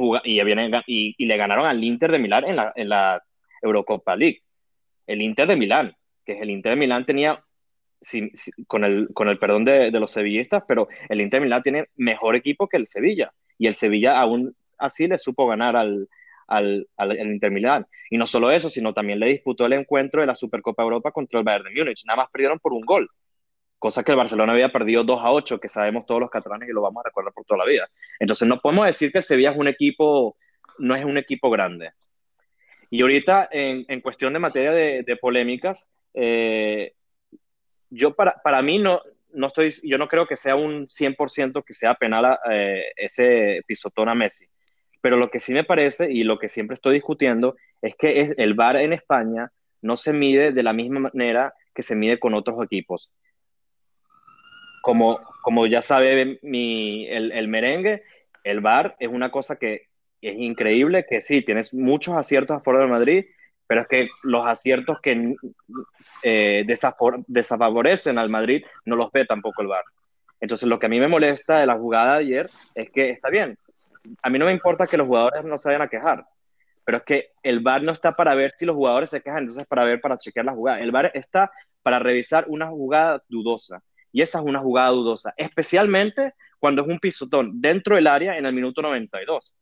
y, 0.88 1.15
y, 1.18 1.25
le 1.25 1.38
ganaron 1.38 1.68
al 1.68 1.84
Inter 1.84 2.12
de 2.12 2.20
Milán 2.20 2.46
en 2.46 2.56
la, 2.56 2.74
en 2.75 2.89
la 2.89 3.24
Eurocopa 3.62 4.15
League. 4.15 4.41
El 5.06 5.22
Inter 5.22 5.48
de 5.48 5.56
Milán, 5.56 5.96
que 6.25 6.34
es 6.34 6.41
el 6.41 6.50
Inter 6.50 6.72
de 6.72 6.80
Milán 6.80 7.06
tenía, 7.06 7.44
con, 8.67 8.84
el, 8.84 9.10
con 9.13 9.29
el 9.29 9.38
perdón 9.38 9.65
de, 9.65 9.91
de, 9.91 10.00
los 10.00 10.12
sevillistas, 10.12 10.63
pero 10.67 10.88
el 11.10 11.22
Inter 11.22 11.41
Milán 11.41 11.63
tiene 11.63 11.88
mejor 11.96 12.36
equipo 12.36 12.67
que 12.67 12.77
el 12.77 12.88
Sevilla. 12.88 13.31
Y 13.58 13.67
el 13.67 13.75
Sevilla 13.75 14.20
aún 14.20 14.55
así 14.77 15.08
le 15.08 15.17
supo 15.17 15.48
ganar 15.48 15.75
al, 15.75 16.10
al, 16.48 16.88
al, 16.98 17.17
Inter 17.17 17.51
Milán. 17.51 17.86
Y 18.10 18.17
no 18.17 18.27
solo 18.27 18.51
eso, 18.51 18.70
sino 18.70 18.93
también 18.93 19.20
le 19.20 19.27
disputó 19.27 19.65
el 19.65 19.74
encuentro 19.74 20.22
de 20.22 20.27
la 20.27 20.36
Supercopa 20.36 20.84
Europa 20.84 21.12
contra 21.12 21.39
el 21.39 21.46
Bayern 21.46 21.65
de 21.65 21.79
Múnich. 21.79 22.03
Nada 22.05 22.17
más 22.17 22.29
perdieron 22.31 22.60
por 22.60 22.74
un 22.74 22.81
gol 22.81 23.10
cosa 23.81 24.03
que 24.03 24.12
el 24.12 24.17
Barcelona 24.17 24.53
había 24.53 24.72
perdido 24.72 25.03
2 25.03 25.20
a 25.20 25.31
8, 25.31 25.60
que 25.60 25.67
sabemos 25.67 26.05
todos 26.05 26.22
los 26.22 26.29
catalanes 26.29 26.70
y 26.70 26.72
lo 26.72 26.84
vamos 26.84 27.03
a 27.03 27.10
recordar 27.10 27.34
por 27.34 27.46
toda 27.46 27.58
la 27.58 27.65
vida. 27.65 27.89
Entonces 28.20 28.48
no 28.48 28.60
podemos 28.60 28.86
decir 28.86 29.12
que 29.12 29.17
el 29.17 29.24
Sevilla 29.24 29.50
es 29.50 29.58
un 29.58 29.67
equipo, 29.67 30.38
no 30.77 30.96
es 30.96 31.03
un 31.03 31.17
equipo 31.17 31.50
grande. 31.50 31.89
Y 32.91 33.01
ahorita, 33.01 33.50
en, 33.51 33.86
en 33.88 34.01
cuestión 34.01 34.34
de 34.34 34.39
materia 34.39 34.72
de, 34.72 35.01
de 35.01 35.15
polémicas, 35.15 35.89
eh, 36.13 36.93
yo 37.92 38.16
para, 38.16 38.42
para 38.44 38.64
mí 38.64 38.80
no, 38.80 39.02
no 39.34 39.48
estoy, 39.48 39.74
yo 39.84 40.00
no 40.00 40.08
creo 40.08 40.26
que 40.26 40.38
sea 40.38 40.56
un 40.56 40.88
100% 40.88 41.64
que 41.64 41.74
sea 41.76 41.94
penal 41.94 42.40
eh, 42.50 42.86
ese 42.96 43.62
pisotón 43.68 44.10
a 44.10 44.16
Messi. 44.16 44.48
Pero 45.02 45.18
lo 45.18 45.30
que 45.30 45.40
sí 45.40 45.54
me 45.54 45.64
parece 45.64 46.12
y 46.12 46.24
lo 46.24 46.40
que 46.40 46.48
siempre 46.48 46.74
estoy 46.74 46.96
discutiendo 46.96 47.56
es 47.82 47.96
que 47.96 48.34
el 48.38 48.54
VAR 48.56 48.78
en 48.78 48.94
España 48.94 49.52
no 49.82 49.98
se 49.98 50.14
mide 50.14 50.52
de 50.52 50.64
la 50.64 50.74
misma 50.74 51.12
manera 51.12 51.54
que 51.76 51.84
se 51.84 51.96
mide 51.96 52.20
con 52.20 52.34
otros 52.34 52.64
equipos 52.64 53.12
como, 54.82 55.20
como 55.44 55.68
ya 55.68 55.82
sabe 55.82 56.40
mi, 56.42 57.08
el, 57.08 57.32
el, 57.32 57.48
merengue, 57.48 58.00
el 58.44 58.60
bar 58.60 58.96
es 59.00 59.08
una 59.08 59.32
cosa 59.32 59.56
que 59.56 59.88
es 60.22 60.36
increíble, 60.36 61.06
que 61.08 61.22
sí, 61.22 61.42
tienes 61.42 61.74
muchos 61.74 62.16
aciertos 62.16 62.58
a 62.58 62.62
favor 62.62 62.82
de 62.82 62.88
Madrid, 62.88 63.26
pero 63.72 63.84
es 63.84 63.88
que 63.88 64.10
los 64.24 64.46
aciertos 64.46 65.00
que 65.00 65.34
eh, 66.24 66.66
desfavorecen 67.28 68.18
al 68.18 68.28
Madrid 68.28 68.66
no 68.84 68.98
los 68.98 69.10
ve 69.13 69.25
tampoco 69.25 69.62
el 69.62 69.70
bar. 69.70 69.86
Entonces, 70.42 70.68
lo 70.68 70.78
que 70.78 70.88
a 70.88 70.90
mí 70.90 71.00
me 71.00 71.08
molesta 71.08 71.60
de 71.60 71.66
la 71.66 71.78
jugada 71.78 72.16
de 72.16 72.20
ayer 72.20 72.48
es 72.75 72.92
que 72.92 73.12
está 73.12 73.30
bien. 73.30 73.58
A 74.24 74.30
mí 74.30 74.38
no 74.38 74.48
me 74.48 74.51
importa 74.51 74.86
que 74.88 74.98
los 74.98 75.08
jugadores 75.08 75.46
no 75.46 75.58
se 75.58 75.70
vayan 75.70 75.84
a 75.84 75.88
quejar, 75.88 76.25
pero 76.84 76.98
es 76.98 77.04
que 77.06 77.30
el 77.44 77.62
VAR 77.62 77.82
no 77.82 77.94
está 77.94 78.13
para 78.13 78.36
ver 78.36 78.51
si 78.58 78.66
los 78.66 78.75
jugadores 78.75 79.10
se 79.10 79.22
quejan, 79.22 79.44
entonces 79.44 79.66
para 79.66 79.86
ver, 79.86 80.01
para 80.01 80.18
chequear 80.18 80.48
la 80.48 80.54
jugada. 80.54 80.80
El 80.80 80.92
VAR 80.92 81.10
está 81.13 81.50
para 81.82 81.98
revisar 81.98 82.44
una 82.50 82.68
jugada 82.68 83.24
dudosa. 83.30 83.82
Y 84.12 84.22
esa 84.22 84.40
es 84.40 84.46
una 84.46 84.60
jugada 84.60 84.90
dudosa, 84.90 85.34
especialmente 85.38 86.34
cuando 86.60 86.82
es 86.82 86.90
un 86.90 87.00
pisotón 87.00 87.62
dentro 87.62 87.96
del 87.96 88.08
área 88.08 88.38
en 88.38 88.46
el 88.46 88.54
minuto 88.54 88.82
92. 88.82 89.54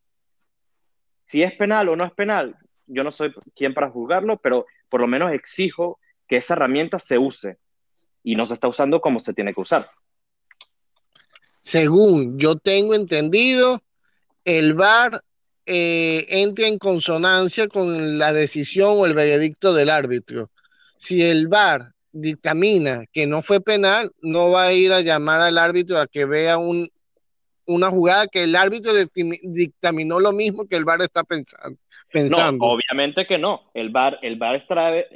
Si 1.27 1.43
es 1.43 1.53
penal 1.53 1.89
o 1.89 1.95
no 1.95 2.05
es 2.05 2.11
penal, 2.13 2.57
yo 2.89 3.03
no 3.03 3.11
soy 3.11 3.33
quien 3.55 3.73
para 3.73 3.89
juzgarlo, 3.89 4.37
pero 4.37 4.65
por 4.89 5.01
lo 5.01 5.07
menos 5.07 5.31
exijo 5.31 5.99
que 6.27 6.37
esa 6.37 6.55
herramienta 6.55 6.99
se 6.99 7.17
use 7.17 7.57
y 8.23 8.35
no 8.35 8.45
se 8.45 8.53
está 8.55 8.67
usando 8.67 8.99
como 8.99 9.19
se 9.19 9.33
tiene 9.33 9.53
que 9.53 9.61
usar. 9.61 9.89
Según 11.61 12.37
yo 12.39 12.57
tengo 12.57 12.95
entendido, 12.95 13.81
el 14.43 14.73
VAR 14.73 15.23
eh, 15.65 16.25
entra 16.29 16.67
en 16.67 16.79
consonancia 16.79 17.67
con 17.67 18.17
la 18.17 18.33
decisión 18.33 18.97
o 18.97 19.05
el 19.05 19.13
veredicto 19.13 19.73
del 19.73 19.89
árbitro. 19.89 20.49
Si 20.97 21.21
el 21.21 21.47
VAR 21.47 21.93
dictamina 22.11 23.05
que 23.13 23.27
no 23.27 23.41
fue 23.41 23.61
penal, 23.61 24.11
no 24.21 24.49
va 24.49 24.63
a 24.63 24.73
ir 24.73 24.91
a 24.91 25.01
llamar 25.01 25.41
al 25.41 25.57
árbitro 25.57 25.99
a 25.99 26.07
que 26.07 26.25
vea 26.25 26.57
un, 26.57 26.89
una 27.65 27.89
jugada 27.89 28.27
que 28.27 28.43
el 28.43 28.55
árbitro 28.55 28.91
dictaminó 29.13 30.19
lo 30.19 30.31
mismo 30.31 30.67
que 30.67 30.75
el 30.75 30.85
VAR 30.85 31.01
está 31.01 31.23
pensando. 31.23 31.77
No, 32.13 32.37
obviamente 32.59 33.25
que 33.25 33.37
no. 33.37 33.69
El 33.73 33.89
VAR, 33.89 34.19
el 34.21 34.37
VAR 34.37 34.63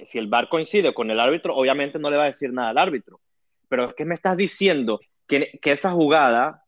si 0.03 0.17
el 0.17 0.27
VAR 0.27 0.49
coincide 0.49 0.93
con 0.93 1.09
el 1.09 1.19
árbitro, 1.19 1.55
obviamente 1.55 1.99
no 1.99 2.09
le 2.09 2.17
va 2.17 2.23
a 2.23 2.27
decir 2.27 2.53
nada 2.53 2.69
al 2.69 2.77
árbitro. 2.77 3.19
Pero 3.67 3.85
es 3.85 3.93
que 3.95 4.05
me 4.05 4.13
estás 4.13 4.37
diciendo 4.37 4.99
que, 5.27 5.59
que 5.61 5.71
esa 5.71 5.91
jugada, 5.91 6.63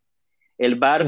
el 0.58 0.76
VAR 0.76 1.06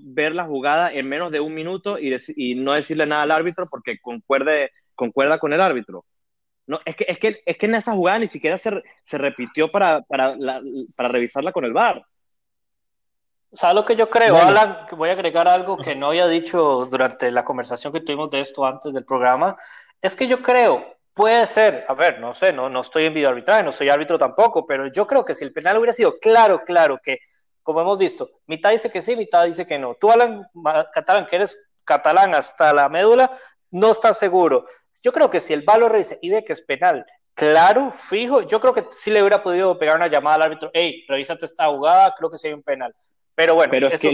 ver 0.00 0.34
la 0.34 0.44
jugada 0.44 0.92
en 0.92 1.08
menos 1.08 1.30
de 1.30 1.40
un 1.40 1.54
minuto 1.54 1.98
y, 1.98 2.14
y, 2.36 2.54
no 2.56 2.72
decirle 2.72 3.06
nada 3.06 3.22
al 3.22 3.30
árbitro 3.30 3.66
porque 3.70 3.98
concuerde, 4.00 4.70
concuerda 4.94 5.38
con 5.38 5.52
el 5.52 5.60
árbitro. 5.60 6.04
No, 6.66 6.80
es 6.84 6.96
que, 6.96 7.06
es 7.08 7.18
que, 7.18 7.42
es 7.44 7.56
que 7.56 7.66
en 7.66 7.74
esa 7.74 7.94
jugada 7.94 8.18
ni 8.18 8.26
siquiera 8.26 8.58
se, 8.58 8.82
se 9.04 9.18
repitió 9.18 9.70
para, 9.70 10.02
para, 10.02 10.36
para 10.96 11.08
revisarla 11.08 11.52
con 11.52 11.64
el 11.64 11.72
VAR. 11.72 12.02
¿Sabes 13.54 13.76
lo 13.76 13.84
que 13.84 13.94
yo 13.94 14.10
creo, 14.10 14.36
Alan? 14.36 14.86
voy 14.96 15.10
a 15.10 15.12
agregar 15.12 15.46
algo 15.46 15.76
que 15.76 15.94
no 15.94 16.08
había 16.08 16.26
dicho 16.26 16.86
durante 16.90 17.30
la 17.30 17.44
conversación 17.44 17.92
que 17.92 18.00
tuvimos 18.00 18.28
de 18.30 18.40
esto 18.40 18.66
antes 18.66 18.92
del 18.92 19.04
programa. 19.04 19.56
Es 20.02 20.16
que 20.16 20.26
yo 20.26 20.42
creo, 20.42 20.84
puede 21.14 21.46
ser, 21.46 21.84
a 21.88 21.94
ver, 21.94 22.18
no 22.18 22.34
sé, 22.34 22.52
no, 22.52 22.68
no 22.68 22.80
estoy 22.80 23.06
en 23.06 23.14
video 23.14 23.30
arbitraje, 23.30 23.62
no 23.62 23.70
soy 23.70 23.88
árbitro 23.90 24.18
tampoco, 24.18 24.66
pero 24.66 24.88
yo 24.88 25.06
creo 25.06 25.24
que 25.24 25.36
si 25.36 25.44
el 25.44 25.52
penal 25.52 25.78
hubiera 25.78 25.92
sido 25.92 26.18
claro, 26.18 26.64
claro, 26.64 26.98
que 27.00 27.20
como 27.62 27.80
hemos 27.80 27.96
visto, 27.96 28.28
mitad 28.46 28.72
dice 28.72 28.90
que 28.90 29.02
sí, 29.02 29.16
mitad 29.16 29.44
dice 29.46 29.64
que 29.66 29.78
no. 29.78 29.94
Tú, 29.94 30.10
Alan 30.10 30.44
Catalán, 30.92 31.26
que 31.26 31.36
eres 31.36 31.56
catalán 31.84 32.34
hasta 32.34 32.72
la 32.74 32.88
médula, 32.88 33.30
no 33.70 33.92
estás 33.92 34.18
seguro. 34.18 34.66
Yo 35.02 35.12
creo 35.12 35.30
que 35.30 35.40
si 35.40 35.52
el 35.52 35.62
VAR 35.62 35.78
lo 35.78 35.88
revisa 35.88 36.16
y 36.20 36.28
ve 36.28 36.44
que 36.44 36.54
es 36.54 36.60
penal, 36.60 37.06
claro, 37.34 37.92
fijo, 37.92 38.42
yo 38.42 38.60
creo 38.60 38.74
que 38.74 38.86
sí 38.90 39.12
le 39.12 39.20
hubiera 39.20 39.44
podido 39.44 39.78
pegar 39.78 39.94
una 39.94 40.08
llamada 40.08 40.36
al 40.36 40.42
árbitro, 40.42 40.70
hey, 40.74 41.04
revísate 41.08 41.46
esta 41.46 41.68
jugada, 41.68 42.14
creo 42.18 42.30
que 42.30 42.38
sí 42.38 42.48
hay 42.48 42.54
un 42.54 42.62
penal. 42.64 42.92
Pero 43.34 43.54
bueno, 43.54 43.70
pero 43.70 43.88
es 43.88 44.00
que 44.00 44.08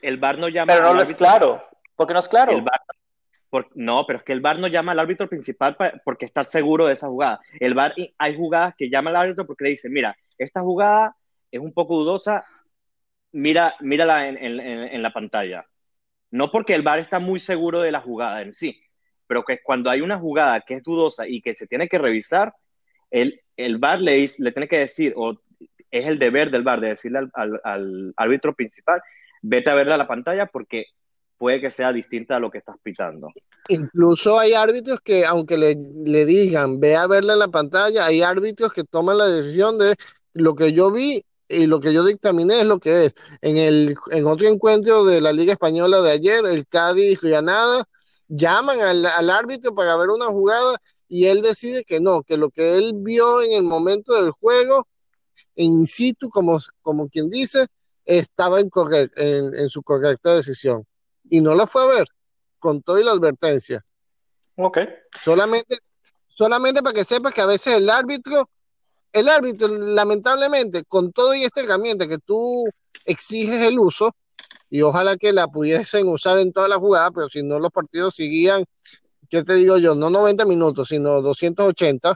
el, 0.00 0.16
VAR, 0.16 0.38
no 0.38 0.48
llama 0.48 0.72
Pero 0.72 0.88
no 0.88 0.94
lo 0.94 1.02
es 1.02 1.14
claro, 1.14 1.62
porque 1.96 2.14
no 2.14 2.20
es 2.20 2.28
claro. 2.28 2.64
no, 3.74 4.06
pero 4.06 4.18
es 4.18 4.24
que 4.24 4.32
el 4.32 4.40
VAR 4.40 4.58
no 4.58 4.68
llama 4.68 4.92
al 4.92 5.00
árbitro 5.00 5.28
principal 5.28 5.76
porque 6.04 6.24
está 6.24 6.44
seguro 6.44 6.86
de 6.86 6.94
esa 6.94 7.08
jugada. 7.08 7.40
El 7.60 7.74
VAR 7.74 7.94
hay 8.18 8.36
jugadas 8.36 8.74
que 8.76 8.88
llama 8.88 9.10
al 9.10 9.16
árbitro 9.16 9.46
porque 9.46 9.64
le 9.64 9.70
dice, 9.70 9.90
mira, 9.90 10.16
esta 10.38 10.60
jugada 10.62 11.16
es 11.50 11.60
un 11.60 11.72
poco 11.72 11.96
dudosa, 11.96 12.44
mira, 13.32 13.74
mírala 13.80 14.28
en, 14.28 15.02
la 15.02 15.12
pantalla. 15.12 15.66
No 16.30 16.50
porque 16.50 16.74
el 16.74 16.82
VAR 16.82 16.98
está 16.98 17.18
muy 17.18 17.40
seguro 17.40 17.80
de 17.80 17.92
la 17.92 18.00
jugada 18.00 18.42
en 18.42 18.52
sí, 18.52 18.80
pero 19.26 19.44
que 19.44 19.60
cuando 19.62 19.90
hay 19.90 20.00
una 20.00 20.18
jugada 20.18 20.60
que 20.60 20.74
es 20.74 20.82
dudosa 20.82 21.26
y 21.26 21.42
que 21.42 21.54
se 21.54 21.66
tiene 21.66 21.88
que 21.88 21.98
revisar, 21.98 22.54
el, 23.10 23.42
el 23.56 23.78
VAR 23.78 24.00
le, 24.00 24.26
le 24.38 24.52
tiene 24.52 24.68
que 24.68 24.78
decir, 24.78 25.12
o 25.16 25.38
es 25.90 26.06
el 26.06 26.18
deber 26.18 26.50
del 26.50 26.62
VAR 26.62 26.80
de 26.80 26.88
decirle 26.88 27.28
al, 27.34 28.12
árbitro 28.16 28.54
principal, 28.54 29.00
vete 29.42 29.70
a 29.70 29.74
verla 29.74 29.94
a 29.94 29.98
la 29.98 30.08
pantalla 30.08 30.46
porque 30.46 30.86
puede 31.36 31.60
que 31.60 31.70
sea 31.70 31.92
distinta 31.92 32.36
a 32.36 32.40
lo 32.40 32.50
que 32.50 32.58
estás 32.58 32.76
pitando. 32.82 33.28
Incluso 33.68 34.38
hay 34.38 34.54
árbitros 34.54 35.00
que, 35.00 35.24
aunque 35.24 35.56
le, 35.56 35.76
le, 36.04 36.26
digan, 36.26 36.80
ve 36.80 36.96
a 36.96 37.06
verla 37.06 37.34
en 37.34 37.38
la 37.38 37.48
pantalla, 37.48 38.06
hay 38.06 38.22
árbitros 38.22 38.72
que 38.72 38.84
toman 38.84 39.18
la 39.18 39.26
decisión 39.26 39.78
de 39.78 39.94
lo 40.34 40.54
que 40.54 40.72
yo 40.72 40.90
vi 40.90 41.22
y 41.48 41.66
lo 41.66 41.80
que 41.80 41.92
yo 41.92 42.04
dictaminé 42.04 42.60
es 42.60 42.66
lo 42.66 42.78
que 42.78 43.06
es. 43.06 43.14
En, 43.40 43.56
el, 43.56 43.96
en 44.10 44.26
otro 44.26 44.48
encuentro 44.48 45.04
de 45.04 45.20
la 45.20 45.32
Liga 45.32 45.52
Española 45.52 46.00
de 46.02 46.12
ayer, 46.12 46.44
el 46.46 46.66
Cádiz 46.66 47.20
Granada, 47.20 47.84
llaman 48.28 48.80
al, 48.80 49.06
al, 49.06 49.30
árbitro 49.30 49.74
para 49.74 49.96
ver 49.96 50.10
una 50.10 50.26
jugada 50.26 50.76
y 51.08 51.26
él 51.26 51.40
decide 51.40 51.84
que 51.84 52.00
no, 52.00 52.22
que 52.22 52.36
lo 52.36 52.50
que 52.50 52.76
él 52.76 52.92
vio 52.96 53.42
en 53.42 53.52
el 53.52 53.62
momento 53.62 54.14
del 54.14 54.30
juego, 54.32 54.86
in 55.64 55.86
situ, 55.86 56.30
como, 56.30 56.58
como 56.82 57.08
quien 57.08 57.30
dice, 57.30 57.66
estaba 58.04 58.60
en, 58.60 58.70
en, 59.16 59.68
su 59.68 59.82
correcta 59.82 60.34
decisión. 60.34 60.86
Y 61.28 61.40
no 61.40 61.54
la 61.54 61.66
fue 61.66 61.82
a 61.82 61.86
ver, 61.86 62.08
con 62.58 62.82
toda 62.82 63.02
la 63.02 63.12
advertencia. 63.12 63.84
Ok. 64.56 64.78
Solamente, 65.22 65.78
solamente 66.26 66.82
para 66.82 66.94
que 66.94 67.04
sepas 67.04 67.34
que 67.34 67.40
a 67.40 67.46
veces 67.46 67.74
el 67.74 67.90
árbitro 67.90 68.48
el 69.12 69.28
árbitro, 69.28 69.68
lamentablemente, 69.68 70.84
con 70.84 71.12
todo 71.12 71.34
y 71.34 71.44
esta 71.44 71.60
herramienta 71.60 72.06
que 72.06 72.18
tú 72.18 72.64
exiges 73.04 73.60
el 73.60 73.78
uso, 73.78 74.14
y 74.70 74.82
ojalá 74.82 75.16
que 75.16 75.32
la 75.32 75.48
pudiesen 75.48 76.08
usar 76.08 76.38
en 76.38 76.52
toda 76.52 76.68
la 76.68 76.78
jugada, 76.78 77.10
pero 77.10 77.28
si 77.28 77.42
no 77.42 77.58
los 77.58 77.72
partidos 77.72 78.14
seguían, 78.14 78.64
¿qué 79.30 79.42
te 79.42 79.54
digo 79.54 79.78
yo? 79.78 79.94
No 79.94 80.10
90 80.10 80.44
minutos, 80.44 80.88
sino 80.88 81.22
280. 81.22 82.14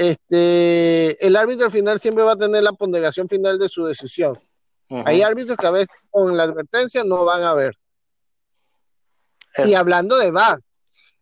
Este, 0.00 1.26
el 1.26 1.36
árbitro 1.36 1.66
al 1.66 1.70
final 1.70 2.00
siempre 2.00 2.24
va 2.24 2.32
a 2.32 2.36
tener 2.36 2.62
la 2.62 2.72
ponderación 2.72 3.28
final 3.28 3.58
de 3.58 3.68
su 3.68 3.84
decisión. 3.84 4.34
Hay 4.88 5.20
árbitros 5.20 5.58
que 5.58 5.66
a 5.66 5.72
veces 5.72 5.90
con 6.08 6.34
la 6.38 6.44
advertencia 6.44 7.04
no 7.04 7.26
van 7.26 7.42
a 7.42 7.52
ver. 7.52 7.76
Y 9.62 9.74
hablando 9.74 10.16
de 10.16 10.30
VAR, 10.30 10.58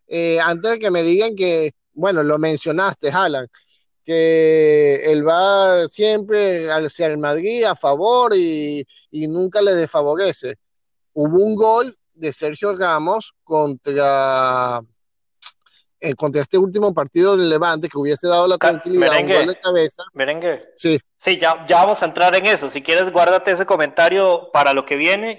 eh, 0.07 0.39
antes 0.39 0.71
de 0.71 0.79
que 0.79 0.91
me 0.91 1.03
digan 1.03 1.35
que, 1.35 1.73
bueno, 1.91 2.23
lo 2.23 2.37
mencionaste, 2.37 3.11
Alan, 3.11 3.47
que 4.05 5.03
el 5.11 5.23
VAR 5.23 5.89
siempre 5.89 6.71
hacia 6.71 7.07
el 7.07 7.17
Madrid 7.17 7.65
a 7.65 7.75
favor 7.75 8.33
y, 8.33 8.87
nunca 9.11 9.61
le 9.61 9.75
desfavorece. 9.75 10.55
Hubo 11.11 11.37
un 11.37 11.55
gol 11.55 11.97
de 12.13 12.31
Sergio 12.31 12.73
Ramos 12.77 13.33
contra, 13.43 14.79
eh, 16.01 16.15
contra 16.15 16.41
este 16.41 16.57
último 16.57 16.93
partido 16.93 17.35
del 17.35 17.49
Levante 17.49 17.89
que 17.89 17.97
hubiese 17.97 18.27
dado 18.27 18.47
la 18.47 18.57
tranquilidad, 18.57 19.19
un 19.19 19.27
gol 19.27 19.47
de 19.47 19.59
cabeza. 19.59 20.03
Merengue. 20.13 20.73
Sí. 20.75 20.99
Sí, 21.17 21.37
ya, 21.37 21.65
ya 21.67 21.77
vamos 21.77 22.01
a 22.01 22.05
entrar 22.05 22.33
en 22.35 22.45
eso. 22.45 22.69
Si 22.69 22.81
quieres, 22.81 23.11
guárdate 23.11 23.51
ese 23.51 23.65
comentario 23.65 24.49
para 24.53 24.73
lo 24.73 24.85
que 24.85 24.95
viene. 24.95 25.37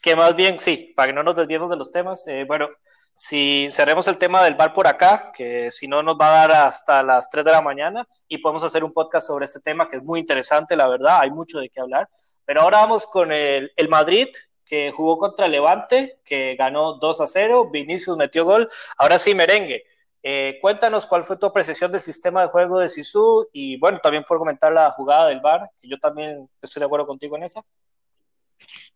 Que 0.00 0.16
más 0.16 0.34
bien, 0.34 0.58
sí, 0.58 0.92
para 0.96 1.08
que 1.08 1.12
no 1.12 1.22
nos 1.22 1.36
desviemos 1.36 1.70
de 1.70 1.76
los 1.76 1.92
temas. 1.92 2.26
Eh, 2.26 2.44
bueno, 2.46 2.68
si 3.14 3.68
cerremos 3.70 4.08
el 4.08 4.18
tema 4.18 4.42
del 4.42 4.56
bar 4.56 4.74
por 4.74 4.88
acá, 4.88 5.30
que 5.32 5.70
si 5.70 5.86
no 5.86 6.02
nos 6.02 6.16
va 6.16 6.28
a 6.28 6.48
dar 6.48 6.66
hasta 6.66 7.04
las 7.04 7.30
3 7.30 7.44
de 7.44 7.52
la 7.52 7.62
mañana 7.62 8.06
y 8.26 8.38
podemos 8.38 8.64
hacer 8.64 8.82
un 8.82 8.92
podcast 8.92 9.28
sobre 9.28 9.44
este 9.44 9.60
tema 9.60 9.88
que 9.88 9.98
es 9.98 10.02
muy 10.02 10.18
interesante, 10.18 10.74
la 10.74 10.88
verdad, 10.88 11.20
hay 11.20 11.30
mucho 11.30 11.60
de 11.60 11.68
qué 11.68 11.80
hablar. 11.80 12.08
Pero 12.44 12.62
ahora 12.62 12.78
vamos 12.78 13.06
con 13.06 13.30
el, 13.30 13.70
el 13.76 13.88
Madrid, 13.88 14.26
que 14.64 14.90
jugó 14.90 15.18
contra 15.18 15.48
Levante, 15.48 16.20
que 16.24 16.56
ganó 16.56 16.94
2 16.94 17.20
a 17.20 17.26
0, 17.26 17.70
Vinicius 17.70 18.16
metió 18.16 18.44
gol. 18.44 18.68
Ahora 18.96 19.18
sí, 19.18 19.34
merengue. 19.34 19.84
Eh, 20.22 20.58
cuéntanos 20.60 21.06
cuál 21.06 21.24
fue 21.24 21.36
tu 21.36 21.46
apreciación 21.46 21.90
del 21.90 22.00
sistema 22.00 22.42
de 22.42 22.48
juego 22.48 22.78
de 22.78 22.88
Sisu 22.88 23.48
y 23.52 23.76
bueno, 23.78 23.98
también 24.00 24.24
por 24.26 24.38
comentar 24.38 24.72
la 24.72 24.90
jugada 24.90 25.28
del 25.28 25.40
bar, 25.40 25.68
que 25.80 25.88
yo 25.88 25.98
también 25.98 26.48
estoy 26.60 26.80
de 26.80 26.86
acuerdo 26.86 27.06
contigo 27.06 27.36
en 27.36 27.42
esa. 27.42 27.62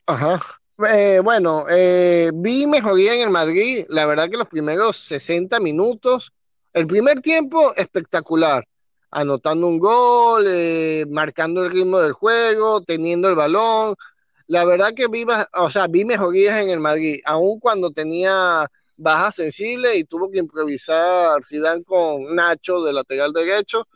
Ajá, 0.06 0.40
eh, 0.88 1.20
bueno, 1.24 1.64
eh, 1.70 2.30
vi 2.34 2.66
mejoría 2.66 3.14
en 3.14 3.22
el 3.22 3.30
Madrid. 3.30 3.86
La 3.88 4.06
verdad 4.06 4.28
que 4.28 4.36
los 4.36 4.48
primeros 4.48 4.96
60 4.98 5.58
minutos, 5.58 6.32
el 6.72 6.86
primer 6.86 7.20
tiempo 7.20 7.74
espectacular, 7.74 8.66
anotando 9.10 9.66
un 9.66 9.78
gol, 9.78 10.44
eh, 10.46 11.06
marcando 11.08 11.64
el 11.64 11.72
ritmo 11.72 11.98
del 11.98 12.12
juego, 12.12 12.82
teniendo 12.82 13.28
el 13.28 13.34
balón. 13.34 13.94
La 14.46 14.64
verdad 14.64 14.92
que 14.94 15.08
vi, 15.08 15.26
o 15.54 15.70
sea, 15.70 15.86
vi 15.88 16.04
mejorías 16.04 16.60
en 16.60 16.70
el 16.70 16.80
Madrid, 16.80 17.20
aun 17.24 17.58
cuando 17.58 17.90
tenía 17.90 18.70
baja 18.96 19.32
sensible 19.32 19.96
y 19.96 20.04
tuvo 20.04 20.30
que 20.30 20.38
improvisar 20.38 21.44
Zidane 21.44 21.84
con 21.84 22.34
Nacho 22.34 22.82
de 22.82 22.92
lateral 22.92 23.32
derecho. 23.32 23.86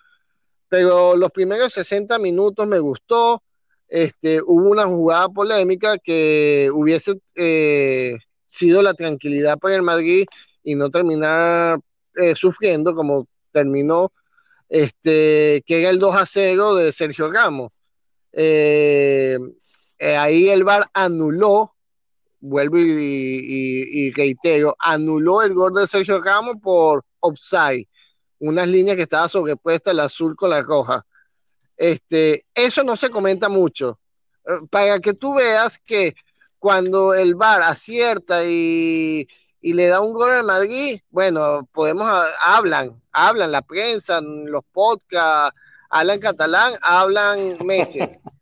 Pero 0.69 1.17
los 1.17 1.31
primeros 1.33 1.73
60 1.73 2.19
minutos 2.19 2.67
me 2.67 2.79
gustó 2.79 3.43
este, 3.91 4.41
hubo 4.41 4.71
una 4.71 4.87
jugada 4.87 5.29
polémica 5.29 5.99
que 5.99 6.71
hubiese 6.73 7.21
eh, 7.35 8.17
sido 8.47 8.83
la 8.83 8.95
tranquilidad 8.95 9.59
para 9.59 9.75
el 9.75 9.83
Madrid 9.83 10.27
y 10.63 10.77
no 10.77 10.91
terminar 10.91 11.81
eh, 12.15 12.37
sufriendo 12.37 12.95
como 12.95 13.27
terminó, 13.51 14.13
este, 14.69 15.65
que 15.67 15.81
era 15.81 15.91
el 15.91 15.99
2 15.99 16.17
a 16.17 16.25
0 16.25 16.77
de 16.77 16.93
Sergio 16.93 17.33
Ramos. 17.33 17.73
Eh, 18.33 19.37
ahí 19.99 20.49
el 20.49 20.63
VAR 20.63 20.89
anuló, 20.95 21.75
vuelvo 22.41 22.79
y, 22.79 24.11
reitero, 24.13 24.75
anuló 24.79 25.43
el 25.43 25.55
gol 25.55 25.75
de 25.75 25.87
Sergio 25.87 26.23
Ramos 26.23 26.57
por 26.63 27.05
offside, 27.21 27.87
unas 28.39 28.69
líneas 28.69 28.97
que 28.97 29.03
estaba 29.03 29.29
sobrepuesta 29.29 29.91
el 29.91 30.01
azul 30.01 30.35
con 30.37 30.51
la 30.51 30.63
roja. 30.63 31.05
Este, 31.77 32.47
eso 32.55 32.83
no 32.83 32.97
se 32.97 33.11
comenta 33.11 33.49
mucho. 33.49 34.01
Eh, 34.47 34.67
para 34.71 35.01
que 35.01 35.15
tú 35.15 35.35
veas 35.35 35.79
que 35.79 36.15
cuando 36.59 37.15
el 37.15 37.35
VAR 37.35 37.63
acierta 37.63 38.45
y, 38.45 39.27
le 39.63 39.87
da 39.87 40.01
un 40.01 40.13
gol 40.15 40.31
al 40.31 40.45
Madrid, 40.45 41.01
bueno, 41.11 41.69
podemos, 41.73 42.11
hablan, 42.45 43.03
hablan 43.13 43.53
la 43.53 43.63
prensa, 43.63 44.21
los 44.21 44.65
podcasts, 44.73 45.59
hablan 45.91 46.21
catalán, 46.21 46.75
hablan 46.83 47.39
meses. 47.65 48.09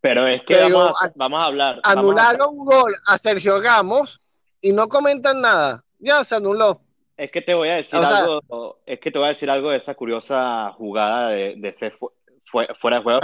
Pero 0.00 0.26
es 0.26 0.42
que 0.42 0.56
vamos, 0.62 1.42
a, 1.42 1.46
hablar. 1.46 1.80
Anularon 1.82 2.58
un 2.58 2.64
gol 2.64 2.96
a 3.06 3.18
Sergio 3.18 3.60
Ramos 3.62 4.20
y 4.60 4.72
no 4.72 4.88
comentan 4.88 5.40
nada. 5.40 5.84
Ya 5.98 6.24
se 6.24 6.36
anuló. 6.36 6.80
Es 7.16 7.30
que 7.30 7.42
te 7.42 7.52
voy 7.52 7.68
a 7.68 7.74
decir 7.74 7.98
algo, 7.98 8.78
es 8.86 8.98
que 8.98 9.10
te 9.10 9.18
voy 9.18 9.26
a 9.26 9.28
decir 9.28 9.50
algo 9.50 9.70
de 9.70 9.76
esa 9.76 9.94
curiosa 9.94 10.72
jugada 10.72 11.28
de, 11.28 11.54
de 11.58 11.72
ser 11.72 11.94
fuera 12.50 12.96
de 12.96 13.02
juego, 13.02 13.20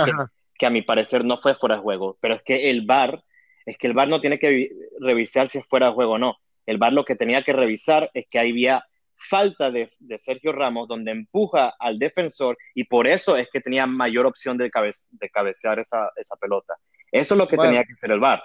que, 0.58 0.66
a 0.66 0.70
mi 0.70 0.82
parecer 0.82 1.24
no 1.24 1.38
fue 1.38 1.54
fuera 1.54 1.76
de 1.76 1.82
juego, 1.82 2.16
pero 2.20 2.34
es 2.34 2.42
que 2.42 2.70
el 2.70 2.82
VAR, 2.86 3.24
es 3.64 3.78
que 3.78 3.86
el 3.86 3.94
VAR 3.94 4.08
no 4.08 4.20
tiene 4.20 4.38
que 4.38 4.70
revisar 5.00 5.48
si 5.48 5.58
es 5.58 5.66
fuera 5.66 5.86
de 5.86 5.92
juego 5.92 6.12
o 6.12 6.18
no. 6.18 6.36
El 6.66 6.78
VAR 6.78 6.92
lo 6.92 7.04
que 7.04 7.16
tenía 7.16 7.42
que 7.42 7.52
revisar 7.52 8.10
es 8.12 8.26
que 8.28 8.38
había 8.38 8.84
falta 9.18 9.70
de, 9.70 9.90
Sergio 10.18 10.52
Ramos 10.52 10.88
donde 10.88 11.10
empuja 11.10 11.74
al 11.78 11.98
defensor 11.98 12.56
y 12.74 12.84
por 12.84 13.06
eso 13.06 13.36
es 13.36 13.48
que 13.52 13.60
tenía 13.60 13.86
mayor 13.86 14.26
opción 14.26 14.56
de, 14.56 14.70
de 15.10 15.30
cabecear 15.30 15.78
esa, 15.78 16.10
pelota. 16.40 16.74
Eso 17.10 17.34
es 17.34 17.38
lo 17.38 17.48
que 17.48 17.56
tenía 17.56 17.84
que 17.84 17.92
hacer 17.92 18.10
el 18.10 18.20
VAR, 18.20 18.42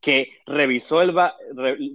que 0.00 0.28
revisó, 0.46 1.02
el 1.02 1.14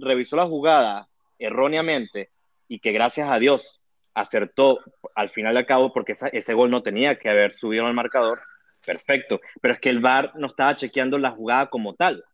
revisó 0.00 0.36
la 0.36 0.46
jugada 0.46 1.08
erróneamente 1.38 2.30
y 2.68 2.80
que 2.80 2.92
gracias 2.92 3.30
a 3.30 3.38
Dios 3.38 3.80
acertó 4.14 4.80
al 5.14 5.30
final 5.30 5.54
y 5.54 5.58
al 5.58 5.66
cabo 5.66 5.92
porque 5.92 6.12
ese 6.32 6.54
gol 6.54 6.70
no 6.70 6.82
tenía 6.82 7.18
que 7.18 7.28
haber 7.28 7.52
subido 7.52 7.86
al 7.86 7.94
marcador, 7.94 8.40
perfecto. 8.84 9.40
Pero 9.60 9.74
es 9.74 9.80
que 9.80 9.88
el 9.88 10.00
VAR 10.00 10.32
no 10.36 10.48
estaba 10.48 10.76
chequeando 10.76 11.18
la 11.18 11.30
jugada 11.30 11.68
como 11.70 11.94
tal. 11.94 12.24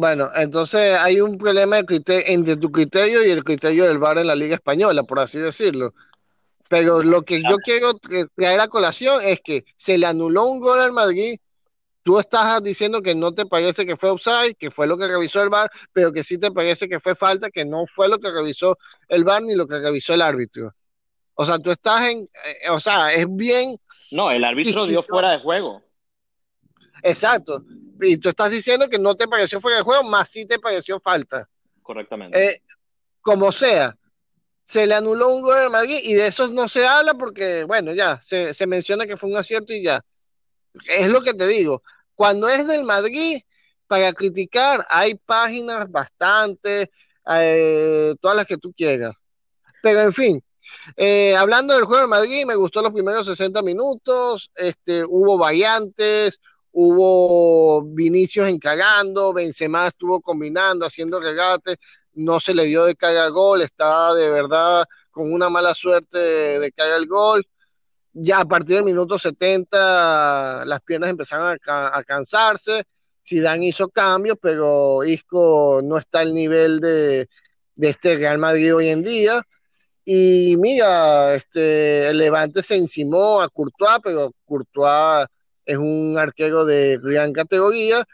Bueno, 0.00 0.30
entonces 0.36 0.96
hay 0.96 1.20
un 1.20 1.36
problema 1.38 1.78
entre 1.78 2.56
tu 2.56 2.70
criterio 2.70 3.26
y 3.26 3.30
el 3.30 3.42
criterio 3.42 3.84
del 3.84 3.98
VAR 3.98 4.18
en 4.18 4.28
la 4.28 4.36
Liga 4.36 4.54
Española, 4.54 5.02
por 5.02 5.18
así 5.18 5.40
decirlo. 5.40 5.92
Pero 6.68 7.02
lo 7.02 7.22
que 7.22 7.42
yo 7.42 7.56
quiero 7.56 7.94
traer 8.36 8.60
a 8.60 8.68
colación 8.68 9.20
es 9.24 9.40
que 9.42 9.64
se 9.76 9.98
le 9.98 10.06
anuló 10.06 10.44
un 10.44 10.60
gol 10.60 10.78
al 10.78 10.92
Madrid 10.92 11.40
tú 12.04 12.20
estás 12.20 12.62
diciendo 12.62 13.02
que 13.02 13.16
no 13.16 13.34
te 13.34 13.44
parece 13.44 13.84
que 13.84 13.96
fue 13.96 14.10
offside, 14.10 14.54
que 14.56 14.70
fue 14.70 14.86
lo 14.86 14.96
que 14.96 15.08
revisó 15.08 15.42
el 15.42 15.48
VAR, 15.48 15.68
pero 15.92 16.12
que 16.12 16.22
sí 16.22 16.38
te 16.38 16.52
parece 16.52 16.88
que 16.88 17.00
fue 17.00 17.16
falta, 17.16 17.50
que 17.50 17.64
no 17.64 17.84
fue 17.84 18.08
lo 18.08 18.20
que 18.20 18.30
revisó 18.30 18.78
el 19.08 19.24
VAR 19.24 19.42
ni 19.42 19.56
lo 19.56 19.66
que 19.66 19.80
revisó 19.80 20.14
el 20.14 20.22
árbitro. 20.22 20.72
O 21.34 21.44
sea, 21.44 21.58
tú 21.58 21.72
estás 21.72 22.08
en, 22.08 22.20
eh, 22.20 22.70
o 22.70 22.78
sea, 22.78 23.12
es 23.12 23.26
bien... 23.28 23.76
No, 24.12 24.30
el 24.30 24.44
árbitro 24.44 24.86
dio 24.86 25.02
fuera 25.02 25.32
de 25.32 25.38
juego. 25.40 25.82
Exacto. 27.02 27.64
Y 28.00 28.16
tú 28.16 28.28
estás 28.28 28.50
diciendo 28.50 28.88
que 28.88 28.98
no 28.98 29.14
te 29.14 29.28
pareció 29.28 29.60
fuera 29.60 29.78
de 29.78 29.82
juego, 29.82 30.04
más 30.04 30.28
sí 30.28 30.46
te 30.46 30.58
pareció 30.58 31.00
falta. 31.00 31.48
Correctamente. 31.82 32.44
Eh, 32.44 32.62
como 33.20 33.50
sea, 33.52 33.96
se 34.64 34.86
le 34.86 34.94
anuló 34.94 35.28
un 35.28 35.42
gol 35.42 35.56
al 35.56 35.70
Madrid 35.70 35.98
y 36.02 36.14
de 36.14 36.26
eso 36.26 36.48
no 36.48 36.68
se 36.68 36.86
habla 36.86 37.14
porque, 37.14 37.64
bueno, 37.64 37.92
ya, 37.94 38.20
se, 38.22 38.54
se 38.54 38.66
menciona 38.66 39.06
que 39.06 39.16
fue 39.16 39.30
un 39.30 39.36
acierto 39.36 39.72
y 39.72 39.82
ya. 39.82 40.04
Es 40.86 41.08
lo 41.08 41.22
que 41.22 41.34
te 41.34 41.46
digo. 41.46 41.82
Cuando 42.14 42.48
es 42.48 42.66
del 42.66 42.84
Madrid, 42.84 43.40
para 43.86 44.12
criticar, 44.12 44.86
hay 44.88 45.14
páginas 45.14 45.90
bastante, 45.90 46.90
eh, 47.30 48.14
todas 48.20 48.36
las 48.36 48.46
que 48.46 48.58
tú 48.58 48.72
quieras. 48.72 49.14
Pero 49.82 50.00
en 50.00 50.12
fin, 50.12 50.44
eh, 50.96 51.34
hablando 51.36 51.74
del 51.74 51.84
juego 51.84 52.02
del 52.02 52.10
Madrid, 52.10 52.44
me 52.44 52.54
gustó 52.54 52.82
los 52.82 52.92
primeros 52.92 53.26
60 53.26 53.62
minutos, 53.62 54.50
este, 54.54 55.04
hubo 55.04 55.38
variantes, 55.38 56.38
hubo 56.80 57.82
Vinicius 57.82 58.48
encarando, 58.48 59.32
Benzema 59.32 59.88
estuvo 59.88 60.20
combinando, 60.20 60.86
haciendo 60.86 61.20
regates, 61.20 61.76
no 62.14 62.40
se 62.40 62.54
le 62.54 62.64
dio 62.64 62.84
de 62.84 62.94
caer 62.94 63.30
gol, 63.30 63.62
estaba 63.62 64.14
de 64.14 64.30
verdad 64.30 64.84
con 65.10 65.32
una 65.32 65.48
mala 65.48 65.74
suerte 65.74 66.18
de, 66.18 66.58
de 66.60 66.72
caer 66.72 66.94
el 66.94 67.06
gol 67.06 67.46
ya 68.20 68.40
a 68.40 68.44
partir 68.44 68.76
del 68.76 68.84
minuto 68.84 69.18
70 69.18 70.64
las 70.64 70.80
piernas 70.82 71.10
empezaron 71.10 71.58
a, 71.66 72.02
cansarse. 72.04 72.84
Zidane 73.26 73.66
hizo 73.66 73.88
cambios, 73.88 74.38
pero 74.40 75.04
Isco 75.04 75.80
no 75.84 75.98
está 75.98 76.20
al 76.20 76.34
nivel 76.34 76.80
de, 76.80 77.28
este 77.76 78.16
Real 78.16 78.38
Madrid 78.38 78.74
hoy 78.74 78.88
en 78.88 79.02
día. 79.02 79.42
Y 80.04 80.56
mira, 80.56 81.34
este, 81.34 82.08
el 82.08 82.18
Levante 82.18 82.62
se 82.62 82.76
encimó 82.76 83.40
a 83.42 83.48
Courtois, 83.50 83.98
pero 84.02 84.32
Courtois 84.44 85.26
es 85.68 85.76
un 85.76 86.16
arquero 86.18 86.64
de 86.64 86.98
gran 87.02 87.32
categoría 87.32 88.06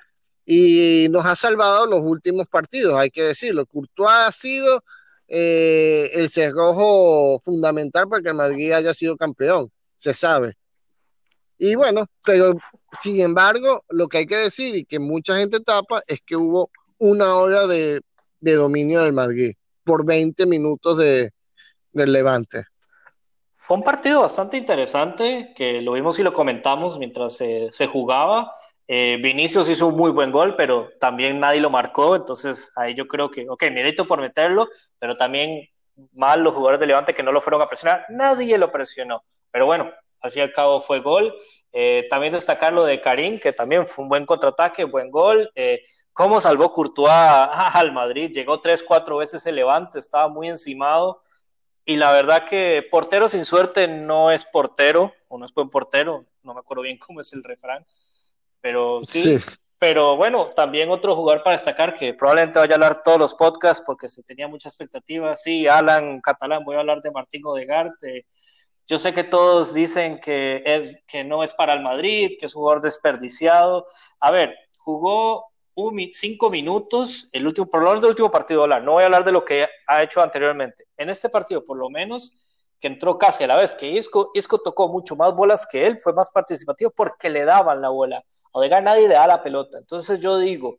y 0.45 1.07
nos 1.11 1.25
ha 1.25 1.37
salvado 1.37 1.87
los 1.87 2.01
últimos 2.03 2.49
partidos, 2.49 2.95
hay 2.95 3.11
que 3.11 3.23
decirlo. 3.23 3.65
Courtois 3.65 4.11
ha 4.11 4.33
sido 4.33 4.83
eh, 5.29 6.11
el 6.13 6.29
cerrojo 6.29 7.41
fundamental 7.45 8.09
para 8.09 8.23
que 8.23 8.29
el 8.31 8.35
Madrid 8.35 8.73
haya 8.73 8.93
sido 8.93 9.17
campeón 9.17 9.71
se 9.97 10.13
sabe. 10.13 10.55
Y 11.57 11.77
bueno, 11.77 12.07
pero 12.25 12.59
sin 13.01 13.21
embargo, 13.21 13.85
lo 13.89 14.09
que 14.09 14.19
hay 14.19 14.27
que 14.27 14.37
decir 14.37 14.75
y 14.75 14.85
que 14.85 14.99
mucha 14.99 15.39
gente 15.39 15.61
tapa 15.61 16.03
es 16.09 16.21
que 16.27 16.37
hubo 16.37 16.71
una 16.99 17.37
hora 17.37 17.67
de, 17.69 18.03
dominio 18.41 19.03
del 19.03 19.13
Madrid 19.13 19.55
por 19.85 20.05
20 20.05 20.45
minutos 20.47 20.99
de, 20.99 21.31
del 21.93 22.13
Levante. 22.13 22.65
Fue 23.67 23.79
un 23.79 23.83
partido 23.83 24.21
bastante 24.21 24.59
interesante 24.59 25.55
que 25.57 25.81
lo 25.81 25.93
vimos 25.93 26.19
y 26.19 26.23
lo 26.23 26.35
comentamos 26.35 26.99
mientras 26.99 27.39
se, 27.39 27.87
jugaba. 27.87 28.55
Eh, 28.87 29.19
Vinicius 29.23 29.71
hizo 29.71 29.87
un 29.87 29.97
muy 29.97 30.11
buen 30.11 30.31
gol, 30.31 30.55
pero 30.55 30.91
también 31.01 31.41
nadie 31.41 31.63
lo 31.63 31.71
marcó, 31.71 32.15
entonces 32.15 32.71
ahí 32.77 32.95
yo 32.95 33.09
creo 33.09 33.31
que, 33.31 33.49
ok, 33.49 33.63
mérito 33.73 34.07
por 34.07 34.21
meterlo, 34.21 34.69
pero 34.99 35.17
también 35.17 35.67
mal 36.13 36.43
los 36.43 36.53
jugadores 36.53 36.79
de 36.79 36.89
Levante 36.89 37.15
que 37.15 37.23
no 37.23 37.33
lo 37.33 37.41
fueron 37.41 37.63
a 37.63 37.67
presionar, 37.67 38.05
nadie 38.11 38.59
lo 38.59 38.71
presionó. 38.71 39.25
Pero 39.51 39.65
bueno, 39.65 39.91
al 40.21 40.31
fin 40.31 40.41
y 40.41 40.43
al 40.43 40.53
cabo 40.53 40.83
fue 40.83 41.01
gol. 41.01 41.35
Eh, 41.73 42.07
también 42.11 42.35
destacar 42.35 42.75
lo 42.75 42.85
de 42.85 43.01
Karim, 43.01 43.39
que 43.39 43.55
también 43.55 43.87
fue 43.87 44.03
un 44.03 44.11
buen 44.11 44.27
contraataque, 44.27 44.85
buen 44.85 45.11
gol. 45.11 45.51
Eh, 45.55 45.81
cómo 46.13 46.39
salvó 46.39 46.71
Courtois 46.71 47.09
al 47.11 47.93
Madrid, 47.93 48.31
llegó 48.31 48.61
tres, 48.61 48.83
cuatro 48.83 49.17
veces 49.17 49.47
el 49.47 49.55
Levante, 49.57 49.99
estaba 49.99 50.29
muy 50.29 50.51
encimado. 50.51 51.23
Y 51.85 51.97
la 51.97 52.13
verdad 52.13 52.47
que 52.47 52.87
portero 52.91 53.29
sin 53.29 53.45
suerte 53.45 53.89
no 53.89 54.31
es 54.31 54.45
portero, 54.45 55.13
o 55.29 55.39
no 55.39 55.45
es 55.45 55.53
buen 55.53 55.69
portero, 55.69 56.25
no 56.43 56.55
me 56.55 56.61
acuerdo 56.61 56.83
bien 56.83 56.99
cómo 57.07 57.21
es 57.21 57.33
el 57.33 57.45
refrán, 57.45 57.85
pero 58.61 59.01
sí. 59.03 59.39
Pero 59.79 60.17
bueno, 60.17 60.47
también 60.57 60.91
otro 60.91 61.15
jugador 61.15 61.43
para 61.43 61.57
destacar 61.57 61.97
que 61.97 62.15
probablemente 62.15 62.59
vaya 62.59 62.73
a 62.73 62.77
hablar 62.77 63.03
todos 63.03 63.19
los 63.19 63.35
podcasts 63.35 63.83
porque 63.85 64.09
se 64.09 64.23
tenía 64.23 64.49
mucha 64.49 64.69
expectativa. 64.69 65.37
Sí, 65.37 65.67
Alan 65.67 66.23
Catalán, 66.23 66.65
voy 66.65 66.77
a 66.77 66.81
hablar 66.81 67.03
de 67.03 67.11
Martín 67.11 67.43
Odegaard, 67.45 67.91
de 68.01 68.25
yo 68.87 68.99
sé 68.99 69.13
que 69.13 69.25
todos 69.25 69.73
dicen 69.75 70.21
que, 70.21 70.63
es, 70.65 70.97
que 71.07 71.25
no 71.25 71.43
es 71.43 71.55
para 71.55 71.75
el 71.75 71.83
Madrid, 71.83 72.37
que 72.39 72.47
es 72.47 72.55
un 72.55 72.63
jugador 72.63 72.83
desperdiciado. 72.83 73.87
A 74.21 74.31
ver, 74.31 74.55
jugó 74.77 75.53
cinco 76.13 76.51
minutos, 76.51 77.29
el 77.33 77.47
último, 77.47 77.67
por 77.67 77.81
lo 77.81 77.89
menos 77.89 78.03
del 78.03 78.11
último 78.11 78.31
partido, 78.31 78.67
no 78.67 78.93
voy 78.93 79.03
a 79.03 79.07
hablar 79.07 79.25
de 79.25 79.33
lo 79.33 79.45
que 79.45 79.67
ha 79.87 80.03
hecho 80.03 80.23
anteriormente. 80.23 80.87
En 80.97 81.11
este 81.11 81.29
partido, 81.29 81.65
por 81.65 81.77
lo 81.77 81.91
menos, 81.91 82.35
que 82.81 82.89
entró 82.89 83.19
casi 83.19 83.45
a 83.45 83.47
la 83.47 83.57
vez 83.57 83.75
que 83.75 83.91
Isco, 83.91 84.31
Isco 84.35 84.59
tocó 84.59 84.89
mucho 84.89 85.17
más 85.17 85.35
bolas 85.35 85.67
que 85.67 85.87
él, 85.87 85.99
fue 86.01 86.13
más 86.13 86.31
participativo 86.31 86.91
porque 86.91 87.31
le 87.31 87.45
daban 87.45 87.81
la 87.81 87.89
bola. 87.89 88.19
A 88.19 88.25
Odegaard 88.59 88.85
nadie 88.85 89.09
le 89.09 89.15
da 89.15 89.27
la 89.27 89.43
pelota. 89.43 89.79
Entonces 89.79 90.21
yo 90.21 90.39
digo, 90.39 90.79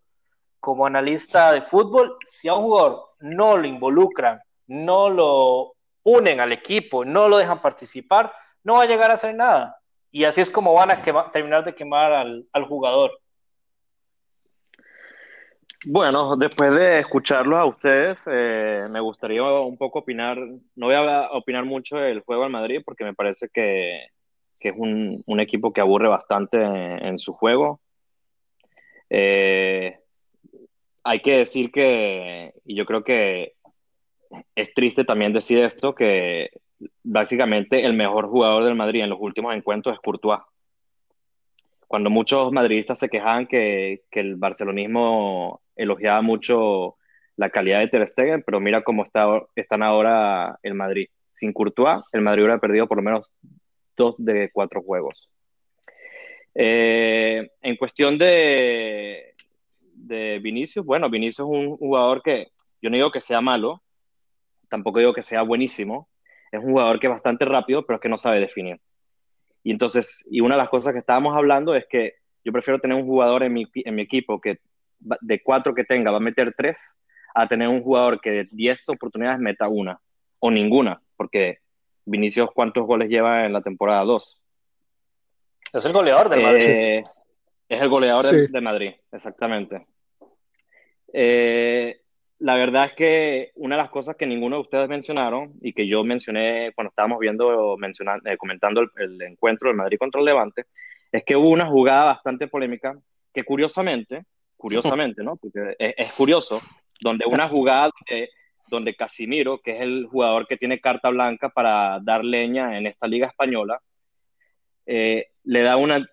como 0.60 0.86
analista 0.86 1.52
de 1.52 1.62
fútbol, 1.62 2.18
si 2.28 2.48
a 2.48 2.54
un 2.54 2.64
jugador 2.64 3.10
no 3.20 3.58
lo 3.58 3.68
involucran, 3.68 4.42
no 4.68 5.10
lo 5.10 5.76
unen 6.04 6.40
al 6.40 6.52
equipo, 6.52 7.04
no 7.04 7.28
lo 7.28 7.38
dejan 7.38 7.62
participar, 7.62 8.32
no 8.64 8.76
va 8.76 8.84
a 8.84 8.88
llegar 8.88 9.12
a 9.12 9.16
hacer 9.16 9.36
nada. 9.36 9.80
Y 10.12 10.24
así 10.24 10.42
es 10.42 10.50
como 10.50 10.74
van 10.74 10.92
a 10.92 11.32
terminar 11.32 11.64
de 11.66 11.76
quemar 11.76 12.14
al, 12.14 12.66
jugador. 12.68 13.20
Bueno, 15.88 16.36
después 16.36 16.72
de 16.72 17.00
escucharlos 17.00 17.60
a 17.60 17.66
ustedes, 17.66 18.28
eh, 18.32 18.88
me 18.90 19.00
gustaría 19.00 19.44
un 19.44 19.78
poco 19.78 20.00
opinar, 20.00 20.36
no 20.76 20.88
voy 20.88 20.96
a 20.96 21.30
opinar 21.32 21.64
mucho 21.64 21.98
del 21.98 22.22
juego 22.22 22.44
al 22.44 22.50
Madrid 22.50 22.82
porque 22.84 23.04
me 23.04 23.14
parece 23.14 23.50
que, 23.54 24.08
es 24.60 24.74
un, 24.76 25.40
equipo 25.40 25.72
que 25.72 25.82
aburre 25.82 26.08
bastante 26.08 26.58
en, 26.60 27.20
su 27.20 27.34
juego. 27.34 27.82
Eh, 29.12 30.00
hay 31.04 31.22
que 31.22 31.38
decir 31.38 31.72
que, 31.72 32.52
y 32.66 32.76
yo 32.76 32.86
creo 32.88 33.04
que 33.04 33.54
es 34.56 34.74
triste 34.74 35.04
también 35.04 35.34
decir 35.34 35.60
esto, 35.60 35.94
que 35.94 36.50
básicamente 37.04 37.86
el 37.86 37.94
mejor 37.94 38.28
jugador 38.28 38.64
del 38.64 38.74
Madrid 38.74 39.04
en 39.04 39.12
los 39.12 39.20
últimos 39.22 39.56
encuentros 39.56 39.94
es 39.94 40.02
Courtois. 40.02 40.42
Cuando 41.96 42.10
muchos 42.10 42.52
madridistas 42.52 43.00
se 43.00 43.08
quejaban 43.08 43.48
que, 43.48 44.02
el 44.12 44.36
barcelonismo 44.36 45.62
elogiaba 45.78 46.22
mucho 46.22 46.98
la 47.38 47.50
calidad 47.50 47.80
de 47.80 47.88
Ter 47.88 48.10
Stegen, 48.10 48.44
pero 48.46 48.60
mira 48.60 48.84
cómo 48.84 49.02
está, 49.02 49.26
están 49.56 49.82
ahora 49.82 50.60
el 50.62 50.74
Madrid. 50.74 51.08
Sin 51.32 51.54
Courtois, 51.54 52.04
el 52.12 52.20
Madrid 52.20 52.44
hubiera 52.44 52.60
perdido 52.60 52.86
por 52.86 52.98
lo 52.98 53.02
menos 53.02 53.32
dos 53.96 54.16
de 54.18 54.50
cuatro 54.52 54.82
juegos. 54.82 55.32
Eh, 56.54 57.50
en 57.62 57.78
cuestión 57.78 58.18
de, 58.18 59.34
de 59.94 60.40
Vinicius, 60.40 60.86
bueno, 60.86 61.10
Vinicius 61.10 61.48
es 61.48 61.56
un 61.58 61.78
jugador 61.78 62.22
que 62.22 62.50
yo 62.82 62.90
no 62.90 62.98
digo 62.98 63.10
que 63.10 63.22
sea 63.22 63.40
malo, 63.40 63.84
tampoco 64.68 65.00
digo 65.00 65.14
que 65.14 65.22
sea 65.22 65.44
buenísimo, 65.44 66.10
es 66.52 66.62
un 66.62 66.72
jugador 66.72 67.00
que 67.00 67.08
es 67.08 67.14
bastante 67.14 67.46
rápido, 67.46 67.86
pero 67.86 67.96
es 67.96 68.02
que 68.02 68.10
no 68.10 68.18
sabe 68.18 68.42
definir. 68.42 68.82
Y 69.66 69.72
entonces, 69.72 70.24
y 70.30 70.42
una 70.42 70.54
de 70.54 70.62
las 70.62 70.70
cosas 70.70 70.94
que 70.94 71.00
estábamos 71.00 71.36
hablando 71.36 71.74
es 71.74 71.88
que 71.90 72.14
yo 72.44 72.52
prefiero 72.52 72.78
tener 72.78 72.96
un 72.96 73.08
jugador 73.08 73.42
en 73.42 73.52
mi, 73.52 73.66
en 73.74 73.96
mi 73.96 74.04
equipo 74.04 74.40
que 74.40 74.60
de 75.00 75.42
cuatro 75.42 75.74
que 75.74 75.84
tenga 75.84 76.12
va 76.12 76.18
a 76.18 76.20
meter 76.20 76.54
tres, 76.56 76.80
a 77.34 77.48
tener 77.48 77.68
un 77.68 77.82
jugador 77.82 78.22
que 78.22 78.30
de 78.30 78.48
diez 78.52 78.88
oportunidades 78.90 79.40
meta 79.40 79.68
una, 79.68 80.00
o 80.38 80.52
ninguna, 80.52 81.02
porque 81.18 81.62
Vinicius, 82.06 82.52
¿cuántos 82.54 82.86
goles 82.86 83.10
lleva 83.10 83.48
en 83.48 83.54
la 83.54 83.62
temporada? 83.62 84.04
Dos. 84.04 84.40
Es 85.74 85.84
el 85.84 85.94
goleador 85.94 86.30
del 86.30 86.44
Madrid. 86.44 86.64
Eh, 86.64 87.04
es 87.68 87.82
el 87.82 87.90
goleador 87.90 88.24
de, 88.24 88.62
Madrid, 88.62 88.94
exactamente. 89.12 89.88
Eh, 91.12 92.02
la 92.46 92.54
verdad 92.54 92.86
es 92.86 92.94
que 92.94 93.52
una 93.56 93.76
de 93.76 93.82
las 93.82 93.90
cosas 93.90 94.16
que 94.16 94.28
ninguno 94.28 94.58
de 94.58 94.62
ustedes 94.62 94.88
mencionaron 94.88 95.54
y 95.62 95.74
que 95.74 95.88
yo 95.88 96.04
mencioné 96.04 96.74
cuando 96.76 96.90
estábamos 96.90 97.18
viendo, 97.18 97.76
mencionando, 97.76 98.30
eh, 98.30 98.38
comentando 98.38 98.82
el, 98.98 99.20
encuentro 99.24 99.68
del 99.68 99.78
Madrid 99.78 99.98
contra 99.98 100.20
el 100.20 100.26
Levante, 100.26 100.66
es 101.12 101.24
que 101.24 101.36
hubo 101.36 101.50
una 101.50 101.66
jugada 101.66 102.06
bastante 102.06 102.48
polémica 102.48 102.96
que 103.34 103.44
curiosamente, 103.44 104.26
curiosamente, 104.58 105.24
¿no? 105.24 105.38
Porque 105.38 105.76
es, 105.80 106.14
curioso, 106.14 106.62
donde 107.02 107.26
una 107.26 107.50
jugada 107.50 107.90
donde 108.70 108.96
Casimiro, 108.96 109.58
que 109.58 109.78
es 109.78 109.82
el 109.82 110.06
jugador 110.06 110.46
que 110.46 110.58
tiene 110.58 110.80
carta 110.80 111.10
blanca 111.10 111.50
para 111.50 112.00
dar 112.00 112.24
leña 112.24 112.78
en 112.78 112.86
esta 112.86 113.08
liga 113.08 113.26
española, 113.26 113.82
eh, 114.86 115.30
le 115.46 115.62
da 115.64 115.78
una, 115.78 116.08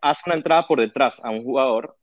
hace 0.00 0.22
una 0.24 0.36
entrada 0.36 0.66
por 0.66 0.80
detrás 0.80 1.22
a 1.22 1.28
un 1.28 1.44
jugador. 1.44 1.94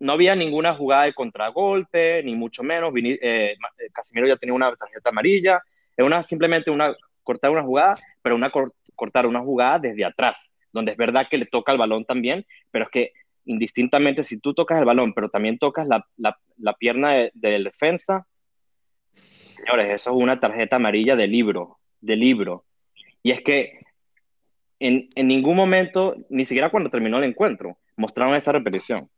No 0.00 0.12
había 0.12 0.34
ninguna 0.34 0.74
jugada 0.74 1.04
de 1.04 1.14
contragolpe, 1.14 2.22
ni 2.22 2.34
mucho 2.34 2.62
menos. 2.62 2.92
Eh, 2.96 3.18
eh, 3.20 3.56
Casimiro 3.92 4.28
ya 4.28 4.36
tenía 4.36 4.54
una 4.54 4.74
tarjeta 4.76 5.10
amarilla. 5.10 5.60
Es 5.96 6.06
una, 6.06 6.22
simplemente 6.22 6.70
una, 6.70 6.94
cortar 7.22 7.50
una 7.50 7.62
jugada, 7.62 7.96
pero 8.22 8.36
una 8.36 8.50
cortar 8.94 9.26
una 9.26 9.40
jugada 9.40 9.78
desde 9.78 10.04
atrás, 10.04 10.52
donde 10.72 10.92
es 10.92 10.98
verdad 10.98 11.26
que 11.30 11.38
le 11.38 11.46
toca 11.46 11.72
el 11.72 11.78
balón 11.78 12.04
también, 12.04 12.44
pero 12.70 12.84
es 12.84 12.90
que 12.90 13.12
indistintamente 13.44 14.24
si 14.24 14.38
tú 14.38 14.54
tocas 14.54 14.78
el 14.78 14.84
balón, 14.84 15.12
pero 15.14 15.28
también 15.28 15.58
tocas 15.58 15.86
la, 15.86 16.06
la, 16.16 16.72
pierna 16.74 17.12
de, 17.12 17.30
de, 17.34 17.62
defensa, 17.62 18.26
señores, 19.14 19.88
eso 19.88 20.10
es 20.10 20.16
una 20.16 20.38
tarjeta 20.40 20.76
amarilla 20.76 21.16
de 21.16 21.28
libro, 21.28 21.78
de 22.00 22.16
libro. 22.16 22.64
Y 23.22 23.30
es 23.30 23.40
que 23.40 23.78
en, 24.80 25.08
ningún 25.16 25.56
momento, 25.56 26.16
ni 26.28 26.44
siquiera 26.44 26.70
cuando 26.70 26.90
terminó 26.90 27.18
el 27.18 27.24
encuentro, 27.24 27.78
mostraron 27.96 28.36
esa 28.36 28.52
repetición. 28.52 29.08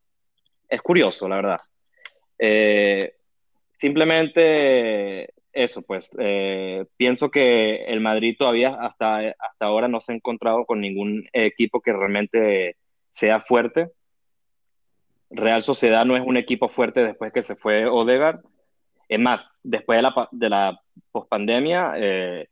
Es 0.71 0.81
curioso, 0.83 1.29
la 1.29 1.37
verdad. 1.37 1.61
Eh, 2.39 3.15
simplemente 3.79 5.35
eso, 5.53 5.83
pues, 5.83 6.11
eh, 6.19 6.87
pienso 6.97 7.31
que 7.31 7.85
el 7.85 8.01
Madrid 8.01 8.37
todavía 8.39 8.71
hasta, 8.71 9.19
hasta 9.19 9.67
ahora 9.67 9.89
no 9.89 10.01
se 10.01 10.13
ha 10.13 10.15
encontrado 10.15 10.65
con 10.65 10.81
ningún 10.81 11.29
equipo 11.33 11.81
que 11.81 11.93
realmente 11.93 12.77
sea 13.11 13.41
fuerte. 13.41 13.91
Real 15.31 15.63
Sociedad 15.63 16.07
no 16.07 16.17
es 16.17 16.23
un 16.25 16.37
equipo 16.37 16.69
fuerte 16.69 17.05
después 17.05 17.33
que 17.33 17.43
se 17.43 17.57
fue 17.57 17.87
Odegaard. 17.87 18.41
Es 19.09 19.19
más, 19.19 19.51
después 19.63 19.99
de 19.99 20.03
la, 20.03 20.29
de 20.31 20.49
la 20.49 20.81
pospandemia, 21.11 21.95
eh, 21.97 22.49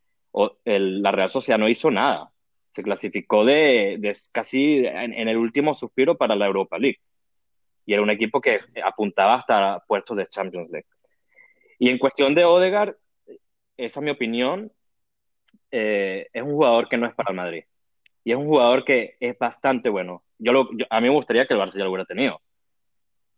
la 0.65 1.13
Real 1.13 1.31
Sociedad 1.31 1.59
no 1.59 1.69
hizo 1.69 1.91
nada 1.91 2.33
se 2.79 2.85
clasificó 2.85 3.45
de, 3.45 4.01
casi 4.33 4.87
en, 4.87 5.29
el 5.29 5.37
último 5.37 5.75
suspiro 5.75 6.17
para 6.17 6.37
la 6.37 6.47
Europa 6.47 6.79
League. 6.79 7.01
Y 7.89 7.95
era 7.95 8.03
un 8.03 8.11
equipo 8.11 8.41
que 8.41 8.61
apuntaba 8.85 9.37
hasta 9.37 9.81
puestos 9.87 10.15
de 10.19 10.27
Champions 10.27 10.69
League. 10.71 10.87
Y 11.79 11.89
en 11.89 11.97
cuestión 11.97 12.35
de 12.35 12.45
Odegaard, 12.45 12.95
esa 13.79 14.01
es 14.01 14.05
mi 14.05 14.11
opinión, 14.11 14.71
eh, 15.71 16.29
es 16.33 16.43
un 16.43 16.53
jugador 16.53 16.89
que 16.89 16.99
no 16.99 17.07
es 17.07 17.15
para 17.15 17.31
el 17.31 17.37
Madrid. 17.37 17.65
Y 18.25 18.33
es 18.33 18.37
un 18.37 18.47
jugador 18.47 18.85
que 18.85 19.17
es 19.19 19.39
bastante 19.39 19.89
bueno. 19.89 20.23
Yo, 20.37 20.69
a 20.91 21.01
mí 21.01 21.09
me 21.09 21.15
gustaría 21.15 21.47
que 21.47 21.55
el 21.55 21.61
Barça 21.61 21.79
ya 21.79 21.85
lo 21.85 21.91
hubiera 21.91 22.05
tenido. 22.05 22.43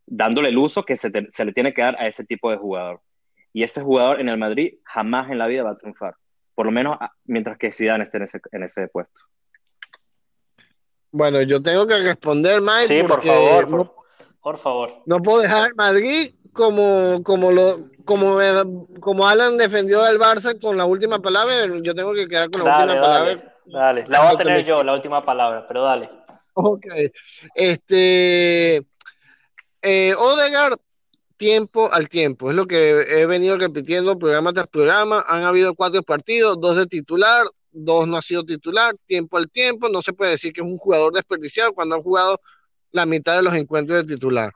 Dándole 0.07 0.49
el 0.49 0.59
uso 0.59 0.85
que 0.85 0.97
se, 0.97 1.13
se 1.29 1.45
le 1.45 1.53
tiene 1.53 1.73
que 1.73 1.83
dar 1.83 1.95
a 2.01 2.09
ese 2.09 2.25
tipo 2.25 2.51
de 2.51 2.57
jugador. 2.57 3.01
Y 3.53 3.63
ese 3.63 3.83
jugador 3.83 4.21
en 4.21 4.29
el 4.29 4.37
Madrid 4.37 4.75
jamás 4.85 5.31
en 5.31 5.39
la 5.39 5.47
vida 5.47 5.63
va 5.63 5.71
a 5.71 5.79
triunfar 5.79 6.17
por 6.61 6.67
lo 6.67 6.73
menos 6.73 6.99
mientras 7.25 7.57
que 7.57 7.73
Zidane 7.73 8.05
esté 8.05 8.19
en 8.19 8.25
ese, 8.25 8.41
en 8.53 8.63
ese 8.63 8.87
puesto. 8.89 9.23
Bueno, 11.11 11.41
yo 11.41 11.63
tengo 11.63 11.87
que 11.87 11.97
responder, 11.97 12.61
Mike. 12.61 12.85
Sí, 12.85 13.03
por 13.03 13.23
favor, 13.23 13.67
por, 13.67 13.95
favor. 14.59 15.03
No 15.07 15.20
puedo 15.20 15.42
dejar 15.42 15.74
Madrid 15.74 16.35
como, 16.53 17.22
como, 17.22 17.53
lo, 17.53 17.90
como, 18.05 18.38
como 19.00 19.29
Alan 19.29 19.57
defendió 19.57 20.03
al 20.03 20.18
Barça 20.18 20.61
con 20.61 20.76
la 20.76 20.85
última 20.85 21.20
palabra, 21.20 21.66
yo 21.83 21.94
tengo 21.94 22.12
que 22.12 22.26
quedar 22.26 22.50
con 22.50 22.64
la 22.64 22.79
última 22.79 23.00
palabra. 23.00 23.55
Dale, 23.66 24.05
la 24.09 24.20
voy 24.20 24.35
a 24.35 24.37
tener 24.37 24.64
yo, 24.64 24.83
la 24.83 24.94
última 24.94 25.24
palabra, 25.24 25.66
pero 25.68 25.83
dale. 25.83 26.11
Ok. 26.55 26.87
Este. 27.55 28.85
Eh, 29.83 30.14
Odegaard 30.14 30.79
tiempo 31.40 31.90
al 31.90 32.11
tiempo. 32.11 32.50
Es 32.50 32.57
lo 32.57 32.66
que 32.66 32.90
he 33.00 33.24
venido 33.24 33.57
repitiendo 33.57 34.18
programa 34.18 34.53
tras 34.53 34.66
programa. 34.66 35.24
Han 35.26 35.44
habido 35.44 35.74
cuatro 35.74 36.03
partidos, 36.03 36.61
dos 36.61 36.76
de 36.76 36.87
titular, 36.87 37.46
dos 37.72 38.07
no 38.07 38.18
ha 38.18 38.22
sido 38.22 38.44
titular, 38.44 38.94
tiempo 39.07 39.38
al 39.38 39.50
tiempo. 39.50 39.88
No 39.88 40.03
se 40.03 40.12
puede 40.12 40.33
decir 40.33 40.53
que 40.53 40.61
es 40.61 40.66
un 40.66 40.76
jugador 40.76 41.14
desperdiciado 41.14 41.72
cuando 41.72 41.94
ha 41.94 42.03
jugado 42.03 42.40
la 42.92 43.07
mitad 43.07 43.37
de 43.37 43.42
los 43.42 43.55
encuentros 43.55 44.07
de 44.07 44.14
titular. 44.14 44.53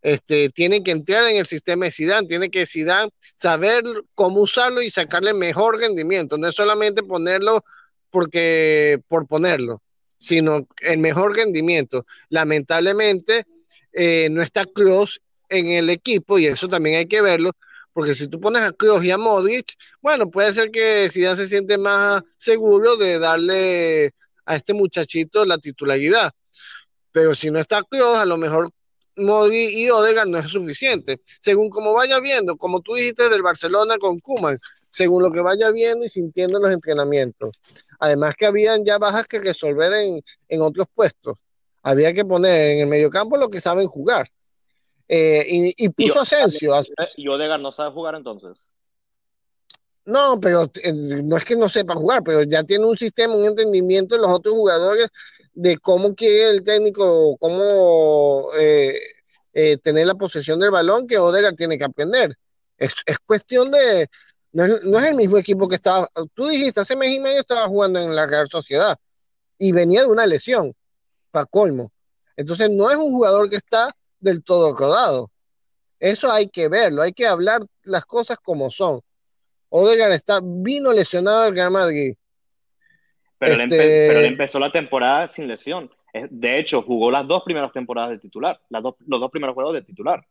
Este, 0.00 0.48
tiene 0.50 0.82
que 0.82 0.92
entrar 0.92 1.28
en 1.28 1.38
el 1.38 1.46
sistema 1.46 1.86
de 1.86 1.90
Zidane, 1.90 2.28
tiene 2.28 2.50
que 2.50 2.66
Zidane 2.66 3.10
saber 3.36 3.82
cómo 4.14 4.42
usarlo 4.42 4.80
y 4.80 4.90
sacarle 4.90 5.34
mejor 5.34 5.78
rendimiento. 5.78 6.38
No 6.38 6.48
es 6.48 6.54
solamente 6.54 7.02
ponerlo 7.02 7.64
porque 8.10 9.00
por 9.08 9.26
ponerlo, 9.26 9.82
sino 10.16 10.68
el 10.80 10.98
mejor 10.98 11.36
rendimiento. 11.36 12.06
Lamentablemente, 12.28 13.46
eh, 13.92 14.28
no 14.30 14.42
está 14.42 14.64
Kroos 14.64 15.20
en 15.48 15.68
el 15.68 15.90
equipo 15.90 16.38
y 16.38 16.46
eso 16.46 16.68
también 16.68 16.96
hay 16.96 17.06
que 17.06 17.20
verlo, 17.20 17.52
porque 17.92 18.14
si 18.14 18.28
tú 18.28 18.40
pones 18.40 18.62
a 18.62 18.72
Kroos 18.72 19.02
y 19.02 19.10
a 19.10 19.18
Modric, 19.18 19.74
bueno, 20.00 20.30
puede 20.30 20.54
ser 20.54 20.70
que 20.70 21.08
Zidane 21.10 21.36
se 21.36 21.48
siente 21.48 21.76
más 21.76 22.22
seguro 22.36 22.96
de 22.96 23.18
darle 23.18 24.14
a 24.46 24.56
este 24.56 24.74
muchachito 24.74 25.44
la 25.44 25.58
titularidad. 25.58 26.32
Pero 27.18 27.34
si 27.34 27.50
no 27.50 27.58
está 27.58 27.82
Kroos, 27.82 28.16
a 28.16 28.24
lo 28.24 28.36
mejor 28.36 28.70
Modric 29.16 29.72
y 29.72 29.90
Odegaard 29.90 30.28
no 30.28 30.38
es 30.38 30.52
suficiente. 30.52 31.20
Según 31.40 31.68
como 31.68 31.92
vaya 31.92 32.20
viendo, 32.20 32.56
como 32.56 32.80
tú 32.80 32.94
dijiste 32.94 33.28
del 33.28 33.42
Barcelona 33.42 33.98
con 33.98 34.20
Kuman, 34.20 34.56
según 34.88 35.24
lo 35.24 35.32
que 35.32 35.40
vaya 35.40 35.72
viendo 35.72 36.04
y 36.04 36.08
sintiendo 36.08 36.60
los 36.60 36.72
entrenamientos. 36.72 37.50
Además 37.98 38.36
que 38.36 38.46
habían 38.46 38.84
ya 38.84 38.98
bajas 38.98 39.26
que 39.26 39.40
resolver 39.40 39.92
en, 39.94 40.20
en 40.48 40.62
otros 40.62 40.86
puestos. 40.94 41.34
Había 41.82 42.14
que 42.14 42.24
poner 42.24 42.70
en 42.70 42.80
el 42.82 42.86
mediocampo 42.86 43.36
lo 43.36 43.50
que 43.50 43.60
saben 43.60 43.88
jugar. 43.88 44.28
Eh, 45.08 45.74
y, 45.76 45.88
puso 45.88 46.20
Asensio. 46.20 46.70
¿Y 47.16 47.26
Odegaard 47.26 47.60
no 47.60 47.72
sabe 47.72 47.90
jugar 47.90 48.14
entonces? 48.14 48.56
No, 50.04 50.38
pero 50.38 50.70
eh, 50.84 50.92
no 50.92 51.36
es 51.36 51.44
que 51.44 51.56
no 51.56 51.68
sepa 51.68 51.96
jugar, 51.96 52.22
pero 52.22 52.44
ya 52.44 52.62
tiene 52.62 52.86
un 52.86 52.96
sistema, 52.96 53.34
un 53.34 53.44
entendimiento 53.44 54.14
de 54.14 54.20
los 54.20 54.30
otros 54.30 54.54
jugadores 54.54 55.08
de 55.58 55.76
cómo 55.78 56.14
quiere 56.14 56.50
el 56.50 56.62
técnico, 56.62 57.36
cómo 57.38 58.48
eh, 58.56 58.96
tener 59.82 60.06
la 60.06 60.14
posesión 60.14 60.60
del 60.60 60.70
balón 60.70 61.08
que 61.08 61.18
Odegaard 61.18 61.56
tiene 61.56 61.76
que 61.76 61.84
aprender. 61.84 62.38
Es, 62.76 62.94
cuestión 63.26 63.72
de. 63.72 64.06
No 64.52 64.64
es, 64.64 64.84
no 64.84 65.00
es, 65.00 65.06
el 65.06 65.16
mismo 65.16 65.36
equipo 65.36 65.66
que 65.68 65.74
estaba. 65.74 66.08
Tú 66.34 66.46
dijiste, 66.46 66.80
hace 66.80 66.94
mes 66.94 67.12
y 67.12 67.18
medio 67.18 67.40
estaba 67.40 67.66
jugando 67.66 67.98
en 67.98 68.14
la 68.14 68.26
Real 68.28 68.48
Sociedad 68.48 68.96
y 69.58 69.72
venía 69.72 70.02
de 70.02 70.06
una 70.06 70.26
lesión, 70.26 70.72
para 71.32 71.46
colmo. 71.46 71.90
Entonces, 72.36 72.70
no 72.70 72.88
es 72.88 72.96
un 72.96 73.10
jugador 73.10 73.50
que 73.50 73.56
está 73.56 73.90
del 74.20 74.44
todo 74.44 74.72
rodado. 74.74 75.28
Eso 75.98 76.30
hay 76.30 76.48
que 76.48 76.68
verlo, 76.68 77.02
hay 77.02 77.12
que 77.12 77.26
hablar 77.26 77.66
las 77.82 78.06
cosas 78.06 78.38
como 78.40 78.70
son. 78.70 79.00
Odegaard 79.70 80.12
está, 80.12 80.40
vino 80.40 80.92
lesionado 80.92 81.42
al 81.42 81.54
Real 81.56 81.72
Madrid. 81.72 82.14
Pero, 83.38 83.54
él 83.54 83.60
este 83.60 84.26
empezó 84.26 84.58
la 84.58 84.72
temporada 84.72 85.28
sin 85.28 85.46
lesión. 85.46 85.90
De 86.30 86.58
hecho, 86.58 86.82
jugó 86.82 87.10
las 87.10 87.26
dos 87.28 87.42
primeras 87.44 87.72
temporadas 87.72 88.10
de 88.10 88.18
titular, 88.18 88.60
las 88.70 88.82
dos, 88.82 88.96
los 89.06 89.20
dos 89.20 89.30
primeros 89.30 89.54
juegos 89.54 89.74
de 89.74 89.82
titular. 89.82 90.24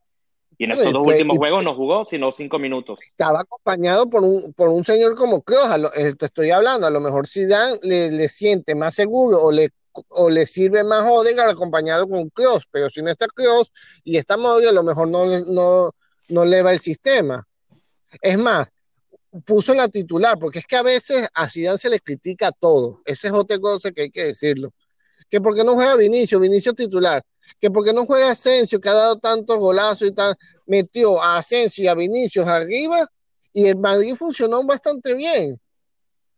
Y 0.57 0.65
en 0.65 0.71
estos 0.71 0.91
dos 0.91 1.03
pues, 1.03 1.17
últimos 1.17 1.37
juegos 1.37 1.63
no 1.63 1.75
jugó, 1.75 2.03
sino 2.03 2.31
cinco 2.31 2.57
minutos. 2.57 2.99
Estaba 3.01 3.41
acompañado 3.41 4.09
por 4.09 4.23
un, 4.23 4.53
por 4.53 4.69
un 4.69 4.83
señor 4.83 5.15
como 5.15 5.41
Kroos, 5.41 5.69
eh, 5.95 6.13
te 6.17 6.25
estoy 6.25 6.49
hablando, 6.49 6.87
a 6.87 6.89
lo 6.89 6.99
mejor 6.99 7.27
Zidane 7.27 7.77
le, 7.83 8.11
le 8.11 8.27
siente 8.27 8.73
más 8.73 8.95
seguro 8.95 9.37
o 9.37 9.51
le 9.51 9.69
o 10.09 10.29
le 10.29 10.45
sirve 10.45 10.83
más 10.83 11.07
Odegaard 11.09 11.49
acompañado 11.49 12.07
con 12.07 12.29
Kroos, 12.29 12.67
pero 12.69 12.89
si 12.89 13.01
no 13.01 13.09
está 13.09 13.27
Kroos 13.27 13.71
y 14.03 14.17
está 14.17 14.37
Modric, 14.37 14.69
a 14.69 14.73
lo 14.73 14.83
mejor 14.83 15.07
no, 15.07 15.25
no, 15.51 15.91
no 16.29 16.45
le 16.45 16.61
va 16.61 16.71
el 16.71 16.79
sistema. 16.79 17.43
Es 18.21 18.37
más, 18.37 18.71
puso 19.45 19.73
la 19.73 19.89
titular, 19.89 20.37
porque 20.39 20.59
es 20.59 20.67
que 20.67 20.75
a 20.75 20.83
veces 20.83 21.27
a 21.33 21.49
Zidane 21.49 21.77
se 21.77 21.89
le 21.89 21.99
critica 21.99 22.51
todo. 22.51 23.01
Ese 23.05 23.27
es 23.27 23.33
otra 23.33 23.59
cosa 23.59 23.91
que 23.91 24.03
hay 24.03 24.11
que 24.11 24.25
decirlo. 24.25 24.73
Que 25.29 25.41
porque 25.41 25.63
no 25.63 25.73
juega 25.73 25.95
Vinicio, 25.95 26.39
Vinicio 26.39 26.73
titular. 26.73 27.23
que 27.59 27.71
porque 27.71 27.93
no 27.93 28.05
juega 28.05 28.31
Asensio, 28.31 28.79
que 28.79 28.89
ha 28.89 28.93
dado 28.93 29.17
tantos 29.17 29.57
golazos 29.57 30.07
y 30.07 30.13
tal, 30.13 30.35
metió 30.65 31.21
a 31.21 31.37
Asensio 31.37 31.83
y 31.83 31.87
a 31.87 31.95
Vinicius 31.95 32.45
arriba 32.45 33.09
y 33.53 33.67
el 33.67 33.77
Madrid 33.77 34.15
funcionó 34.15 34.63
bastante 34.65 35.13
bien. 35.15 35.59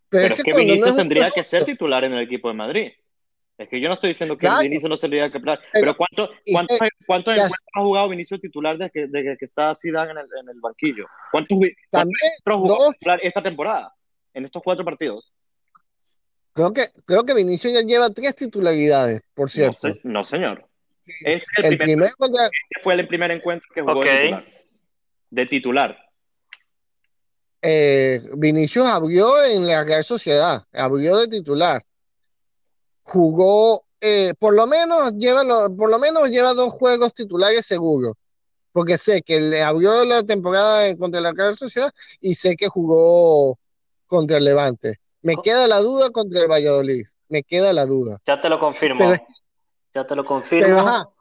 Pero, 0.10 0.34
es 0.34 0.44
que, 0.44 0.54
Vinicius 0.54 0.96
tendría 0.96 1.32
que 1.32 1.44
ser 1.44 1.66
titular 1.66 2.04
en 2.04 2.14
el 2.14 2.22
equipo 2.22 2.48
de 2.48 2.54
Madrid. 2.54 2.92
Es 3.60 3.68
que 3.68 3.82
yo 3.82 3.90
no 3.90 3.96
estoy 3.96 4.12
diciendo 4.12 4.38
que 4.38 4.48
Vinicius 4.62 4.90
no 4.90 4.96
se 4.96 5.02
tendría 5.02 5.30
que 5.30 5.38
hablar, 5.38 5.60
pero, 5.74 5.94
¿cuánto, 5.98 6.30
cuántos, 6.50 6.80
cuántos 7.06 7.34
encuentros 7.36 7.52
ha 7.74 7.82
jugado 7.82 8.08
Vinicius 8.08 8.40
titular 8.40 8.78
desde 8.78 8.90
que, 8.90 9.08
desde 9.08 9.38
que 9.38 9.44
está 9.44 9.76
Zidane 9.76 10.12
en 10.12 10.18
el, 10.20 10.28
en 10.42 10.50
el 10.50 10.62
banquillo? 10.62 11.06
¿Cuántos, 11.30 11.60
también 11.90 12.32
jugó 12.46 12.94
esta 13.22 13.44
temporada, 13.44 13.94
en 14.34 14.46
estos 14.46 14.64
cuatro 14.64 14.86
partidos? 14.86 15.30
Creo 16.54 16.72
que, 16.72 16.84
creo 17.04 17.26
que 17.26 17.34
Vinicius 17.34 17.74
ya 17.74 17.82
lleva 17.82 18.10
tres 18.10 18.34
titularidades, 18.34 19.22
por 19.34 19.50
cierto. 19.50 19.90
No, 20.04 20.24
señor. 20.24 20.66
Este, 21.26 21.68
el 21.68 21.78
primer, 21.78 22.12
este 22.12 22.82
fue 22.82 22.94
el 22.94 23.08
primer 23.10 23.32
encuentro 23.32 23.68
que 23.76 23.82
jugó 23.82 24.02
de 24.02 24.22
titular. 24.22 24.46
De 25.32 25.46
titular. 25.48 26.10
Eh, 27.62 28.22
Vinicius 28.38 28.86
abrió 28.86 29.44
en 29.44 29.68
la 29.68 29.84
Real 29.84 30.06
Sociedad, 30.06 30.64
abrió 30.72 31.18
de 31.18 31.28
titular. 31.28 31.84
Jugó, 33.12 33.84
eh, 34.00 34.34
por 34.38 34.54
lo 34.54 34.68
menos 34.68 35.16
lleva 35.16 35.44
por 35.76 35.90
lo 35.90 36.00
menos 36.00 36.30
lleva 36.30 36.54
dos 36.54 36.74
juegos 36.74 37.14
titulares 37.14 37.66
seguros, 37.66 38.14
porque 38.72 38.98
sé 38.98 39.22
que 39.22 39.40
le 39.40 39.64
abrió 39.64 40.06
la 40.06 40.24
temporada 40.24 40.96
contra 40.96 41.20
la 41.20 41.34
Real 41.34 41.56
Sociedad 41.56 41.92
y 42.22 42.36
sé 42.36 42.56
que 42.56 42.68
jugó 42.68 43.58
contra 44.06 44.38
el 44.38 44.46
Levante. 44.46 45.00
Me 45.22 45.36
queda 45.38 45.68
la 45.68 45.80
duda 45.80 46.12
contra 46.12 46.42
el 46.42 46.48
Valladolid, 46.48 47.06
me 47.28 47.44
queda 47.44 47.74
la 47.74 47.86
duda. 47.86 48.20
Ya 48.26 48.40
te 48.40 48.48
lo 48.48 48.60
confirmo. 48.60 49.12
ya 49.94 50.06
te 50.06 50.16
lo 50.16 50.24
confirmo. 50.24 51.16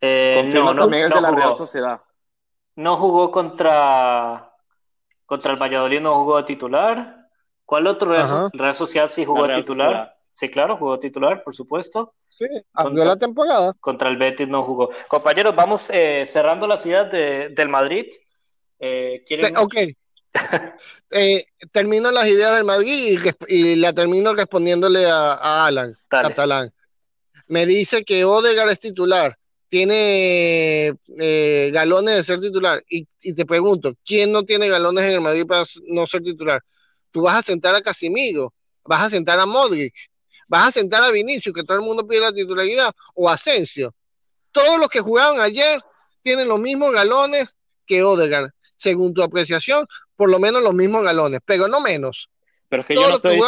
Eh, 0.00 0.50
no, 0.52 0.74
no, 0.74 0.88
de 0.88 1.08
la 1.08 1.30
Real 1.30 1.56
Sociedad. 1.56 2.00
No 2.74 2.96
jugó 2.96 3.30
contra 3.30 4.50
contra 5.30 5.52
el 5.52 5.62
Valladolid 5.62 6.00
no 6.00 6.16
jugó 6.16 6.38
de 6.38 6.42
titular. 6.42 7.28
¿Cuál 7.64 7.86
otro 7.86 8.10
Real, 8.52 8.74
Social 8.74 9.08
sí 9.08 9.24
jugó 9.24 9.46
de 9.46 9.54
titular? 9.54 10.19
Sí, 10.32 10.48
claro, 10.48 10.76
jugó 10.76 10.98
titular, 10.98 11.42
por 11.42 11.54
supuesto. 11.54 12.14
Sí, 12.28 12.46
abrió 12.72 13.04
la 13.04 13.16
temporada. 13.16 13.72
Contra 13.80 14.08
el 14.08 14.16
Betis 14.16 14.48
no 14.48 14.62
jugó. 14.62 14.90
Compañeros, 15.08 15.54
vamos 15.54 15.90
eh, 15.90 16.24
cerrando 16.26 16.66
la 16.66 16.76
ciudad 16.76 17.10
de, 17.10 17.50
del 17.50 17.68
Madrid. 17.68 18.06
Eh, 18.78 19.22
¿quieren... 19.26 19.56
Ok. 19.56 19.74
eh, 21.10 21.44
termino 21.72 22.10
las 22.10 22.28
ideas 22.28 22.54
del 22.54 22.64
Madrid 22.64 23.18
y, 23.48 23.74
la 23.76 23.92
termino 23.92 24.34
respondiéndole 24.34 25.10
a, 25.10 25.66
Alan, 25.66 25.96
catalán. 26.08 26.72
Me 27.48 27.66
dice 27.66 28.04
que 28.04 28.24
Odegaard 28.24 28.70
es 28.70 28.78
titular 28.78 29.36
tiene 29.70 30.92
eh, 31.18 31.70
galones 31.72 32.16
de 32.16 32.24
ser 32.24 32.40
titular. 32.40 32.84
Y, 32.90 33.06
te 33.32 33.46
pregunto, 33.46 33.94
¿quién 34.04 34.32
no 34.32 34.44
tiene 34.44 34.68
galones 34.68 35.04
en 35.04 35.12
el 35.12 35.20
Madrid 35.22 35.46
para 35.46 35.62
no 35.86 36.06
ser 36.06 36.22
titular? 36.22 36.60
Tú 37.10 37.22
vas 37.22 37.36
a 37.36 37.42
sentar 37.42 37.74
a 37.74 37.80
Casimiro, 37.80 38.52
vas 38.84 39.06
a 39.06 39.10
sentar 39.10 39.38
a 39.38 39.46
Modric, 39.46 39.94
vas 40.50 40.68
a 40.68 40.72
sentar 40.72 41.02
a 41.02 41.12
Vinicius, 41.12 41.54
que 41.54 41.62
todo 41.62 41.76
el 41.78 41.84
mundo 41.84 42.06
pide 42.06 42.20
la 42.20 42.32
titularidad, 42.32 42.92
o 43.14 43.30
a 43.30 43.34
Asensio. 43.34 43.94
Todos 44.50 44.78
los 44.80 44.88
que 44.88 45.00
jugaron 45.00 45.40
ayer 45.40 45.80
tienen 46.22 46.48
los 46.48 46.58
mismos 46.58 46.92
galones 46.92 47.56
que 47.86 48.02
Odegaard. 48.02 48.50
Según 48.76 49.14
tu 49.14 49.22
apreciación, 49.22 49.86
por 50.16 50.30
lo 50.30 50.40
menos 50.40 50.62
los 50.62 50.74
mismos 50.74 51.04
galones, 51.04 51.40
pero 51.44 51.68
no 51.68 51.80
menos. 51.80 52.28
Pero 52.68 52.82
es 52.82 52.88
que 52.88 52.94
yo 52.94 53.08
no 53.08 53.14
estoy... 53.16 53.40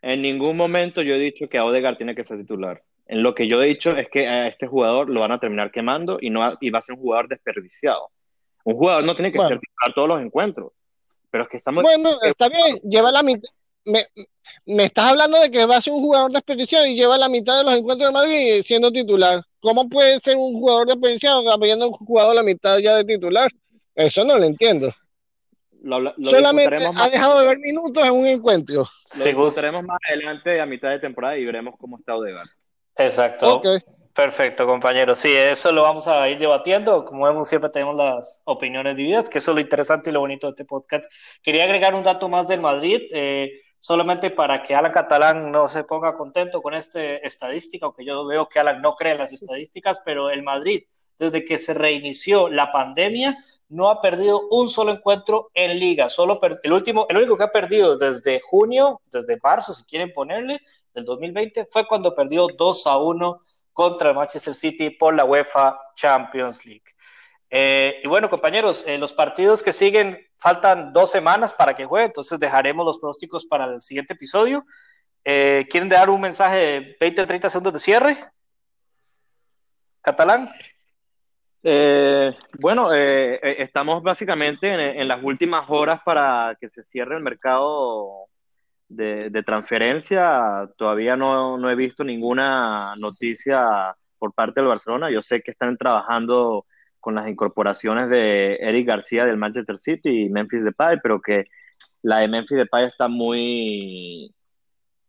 En 0.00 0.22
ningún 0.22 0.56
momento 0.56 1.02
yo 1.02 1.14
he 1.14 1.18
dicho 1.18 1.48
que 1.48 1.58
a 1.58 1.64
Odegaard 1.64 1.96
tiene 1.96 2.14
que 2.14 2.24
ser 2.24 2.38
titular. 2.38 2.82
En 3.06 3.22
lo 3.22 3.34
que 3.34 3.48
yo 3.48 3.60
he 3.60 3.66
dicho 3.66 3.96
es 3.96 4.08
que 4.08 4.28
a 4.28 4.46
este 4.46 4.66
jugador 4.66 5.10
lo 5.10 5.20
van 5.20 5.32
a 5.32 5.40
terminar 5.40 5.72
quemando 5.72 6.18
y, 6.20 6.30
no 6.30 6.56
y 6.60 6.70
va 6.70 6.78
a 6.78 6.82
ser 6.82 6.94
un 6.94 7.02
jugador 7.02 7.28
desperdiciado. 7.28 8.10
Un 8.64 8.74
jugador 8.76 9.04
no 9.04 9.14
tiene 9.14 9.32
que 9.32 9.40
ser 9.40 9.58
titular 9.58 9.94
todos 9.94 10.08
los 10.08 10.20
encuentros. 10.20 10.72
Pero 11.30 11.44
es 11.44 11.50
que 11.50 11.56
estamos. 11.56 11.82
Bueno, 11.82 12.18
está 12.22 12.48
bien, 12.48 12.78
lleva 12.84 13.10
la 13.10 13.22
mitad. 13.22 13.48
Me, 13.84 14.04
me, 14.66 14.84
estás 14.84 15.06
hablando 15.06 15.40
de 15.40 15.50
que 15.50 15.66
va 15.66 15.76
a 15.76 15.80
ser 15.80 15.92
un 15.92 16.00
jugador 16.00 16.30
desperdiciado 16.30 16.86
y 16.86 16.94
lleva 16.94 17.18
la 17.18 17.28
mitad 17.28 17.58
de 17.58 17.64
los 17.64 17.74
encuentros 17.74 18.08
de 18.08 18.12
Madrid 18.12 18.62
siendo 18.64 18.90
titular. 18.92 19.42
¿Cómo 19.60 19.88
puede 19.88 20.20
ser 20.20 20.36
un 20.36 20.52
jugador 20.54 20.86
desperdiciado 20.86 21.50
habiendo 21.50 21.90
jugado 21.92 22.34
la 22.34 22.42
mitad 22.42 22.78
ya 22.78 22.96
de 22.96 23.04
titular? 23.04 23.50
Eso 23.94 24.24
no 24.24 24.38
lo 24.38 24.44
entiendo. 24.44 24.92
Solamente 26.22 26.76
ha 26.94 27.08
dejado 27.08 27.40
de 27.40 27.46
ver 27.46 27.58
minutos 27.58 28.04
en 28.04 28.12
un 28.12 28.26
encuentro. 28.26 28.88
Lo 29.18 29.24
discutiremos 29.24 29.82
más 29.82 29.98
adelante 30.08 30.60
a 30.60 30.66
mitad 30.66 30.90
de 30.90 31.00
temporada 31.00 31.36
y 31.36 31.44
veremos 31.44 31.74
cómo 31.78 31.98
está 31.98 32.16
Odegaard. 32.16 32.48
Exacto. 32.96 33.60
Perfecto, 34.14 34.66
compañero. 34.66 35.14
Sí, 35.14 35.34
eso 35.34 35.72
lo 35.72 35.82
vamos 35.82 36.06
a 36.06 36.28
ir 36.28 36.38
debatiendo. 36.38 37.04
Como 37.04 37.24
vemos, 37.24 37.48
siempre 37.48 37.70
tenemos 37.70 37.96
las 37.96 38.42
opiniones 38.44 38.94
divididas, 38.94 39.30
que 39.30 39.38
eso 39.38 39.52
es 39.52 39.54
lo 39.54 39.60
interesante 39.60 40.10
y 40.10 40.12
lo 40.12 40.20
bonito 40.20 40.46
de 40.46 40.50
este 40.50 40.64
podcast. 40.66 41.10
Quería 41.42 41.64
agregar 41.64 41.94
un 41.94 42.04
dato 42.04 42.28
más 42.28 42.46
del 42.46 42.60
Madrid, 42.60 43.00
eh, 43.12 43.52
solamente 43.82 44.30
para 44.30 44.62
que 44.62 44.76
Alan 44.76 44.92
Catalán 44.92 45.50
no 45.50 45.68
se 45.68 45.82
ponga 45.82 46.16
contento 46.16 46.62
con 46.62 46.72
esta 46.72 47.02
estadística, 47.02 47.84
aunque 47.84 48.04
yo 48.04 48.24
veo 48.24 48.48
que 48.48 48.60
Alan 48.60 48.80
no 48.80 48.94
cree 48.94 49.12
en 49.12 49.18
las 49.18 49.32
estadísticas, 49.32 50.00
pero 50.04 50.30
el 50.30 50.44
Madrid, 50.44 50.84
desde 51.18 51.44
que 51.44 51.58
se 51.58 51.74
reinició 51.74 52.48
la 52.48 52.70
pandemia, 52.70 53.36
no 53.68 53.90
ha 53.90 54.00
perdido 54.00 54.48
un 54.50 54.70
solo 54.70 54.92
encuentro 54.92 55.50
en 55.52 55.80
liga. 55.80 56.08
Solo 56.10 56.40
el 56.62 56.72
último, 56.72 57.06
el 57.08 57.16
único 57.16 57.36
que 57.36 57.42
ha 57.42 57.50
perdido 57.50 57.98
desde 57.98 58.38
junio, 58.38 59.02
desde 59.10 59.36
marzo, 59.42 59.74
si 59.74 59.82
quieren 59.82 60.12
ponerle, 60.12 60.60
del 60.94 61.04
2020, 61.04 61.66
fue 61.68 61.84
cuando 61.88 62.14
perdió 62.14 62.46
2 62.56 62.86
a 62.86 62.98
1 62.98 63.40
contra 63.72 64.10
el 64.10 64.14
Manchester 64.14 64.54
City 64.54 64.90
por 64.90 65.12
la 65.12 65.24
UEFA 65.24 65.76
Champions 65.96 66.64
League. 66.64 66.84
Eh, 67.54 68.00
y 68.02 68.08
bueno, 68.08 68.30
compañeros, 68.30 68.82
eh, 68.86 68.96
los 68.96 69.12
partidos 69.12 69.62
que 69.62 69.74
siguen 69.74 70.18
faltan 70.38 70.90
dos 70.90 71.10
semanas 71.10 71.52
para 71.52 71.74
que 71.76 71.84
juegue, 71.84 72.06
entonces 72.06 72.40
dejaremos 72.40 72.86
los 72.86 72.98
pronósticos 72.98 73.44
para 73.44 73.66
el 73.66 73.82
siguiente 73.82 74.14
episodio. 74.14 74.64
Eh, 75.22 75.66
¿Quieren 75.70 75.90
dar 75.90 76.08
un 76.08 76.22
mensaje 76.22 76.56
de 76.56 76.96
20 76.98 77.20
o 77.20 77.26
30 77.26 77.50
segundos 77.50 77.74
de 77.74 77.78
cierre? 77.78 78.18
¿Catalán? 80.00 80.48
bueno, 82.58 82.92
estamos 82.92 84.02
básicamente 84.02 85.00
en, 85.00 85.06
las 85.06 85.22
últimas 85.22 85.64
horas 85.68 86.00
para 86.04 86.56
que 86.60 86.68
se 86.68 86.82
cierre 86.82 87.16
el 87.16 87.22
mercado 87.22 88.26
de, 88.88 89.42
transferencia, 89.46 90.68
todavía 90.76 91.14
no, 91.14 91.56
no, 91.58 91.70
he 91.70 91.76
visto 91.76 92.02
ninguna 92.02 92.96
noticia 92.96 93.94
por 94.18 94.32
parte 94.32 94.60
del 94.60 94.70
Barcelona. 94.70 95.08
Yo 95.08 95.22
sé 95.22 95.40
que 95.40 95.52
están 95.52 95.76
trabajando 95.76 96.66
con 97.02 97.16
las 97.16 97.28
incorporaciones 97.28 98.08
de 98.08 98.54
Eric 98.60 98.86
García 98.86 99.26
del 99.26 99.36
Manchester 99.36 99.76
City 99.76 100.22
y 100.22 100.30
Memphis 100.30 100.64
Depay, 100.64 101.00
pero 101.02 101.20
que 101.20 101.46
la 102.00 102.20
de 102.20 102.28
Memphis 102.28 102.58
Depay 102.58 102.86
está 102.86 103.08
muy 103.08 104.32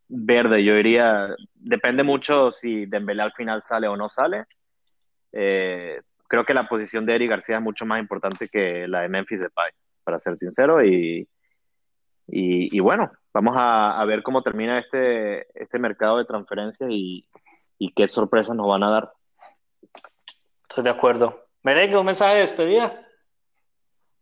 verde, 0.08 0.64
yo 0.64 0.76
diría, 0.76 1.36
depende 1.54 2.04
mucho 2.04 2.52
si 2.52 2.88
Dembélé 2.88 3.22
al 3.22 3.34
final 3.34 3.62
sale 3.62 3.88
o 3.88 3.96
no 3.96 4.10
sale. 4.10 4.46
Eh, 5.32 6.02
creo 6.28 6.44
que 6.44 6.56
la 6.56 6.68
posición 6.68 7.06
de 7.06 7.14
Eric 7.14 7.30
García 7.30 7.58
es 7.58 7.62
mucho 7.62 7.86
más 7.86 8.00
importante 8.00 8.48
que 8.48 8.88
la 8.88 9.02
de 9.02 9.10
Memphis 9.10 9.40
Depay, 9.40 9.72
para 10.04 10.18
ser 10.18 10.36
sincero, 10.38 10.84
y, 10.84 11.28
y, 12.28 12.80
bueno, 12.80 13.12
vamos 13.34 13.56
a, 13.56 14.04
ver 14.06 14.24
cómo 14.24 14.42
termina 14.42 14.80
este, 14.80 15.46
este 15.62 15.78
mercado 15.78 16.18
de 16.18 16.26
transferencias 16.26 16.90
y, 16.92 17.28
qué 17.96 18.08
sorpresas 18.08 18.56
nos 18.56 18.68
van 18.68 18.84
a 18.84 18.90
dar. 18.90 19.14
Estoy 20.70 20.86
de 20.86 20.90
acuerdo. 20.90 21.44
Merengue, 21.64 21.98
un 21.98 22.06
mensaje 22.06 22.36
de 22.36 22.42
despedida. 22.42 23.08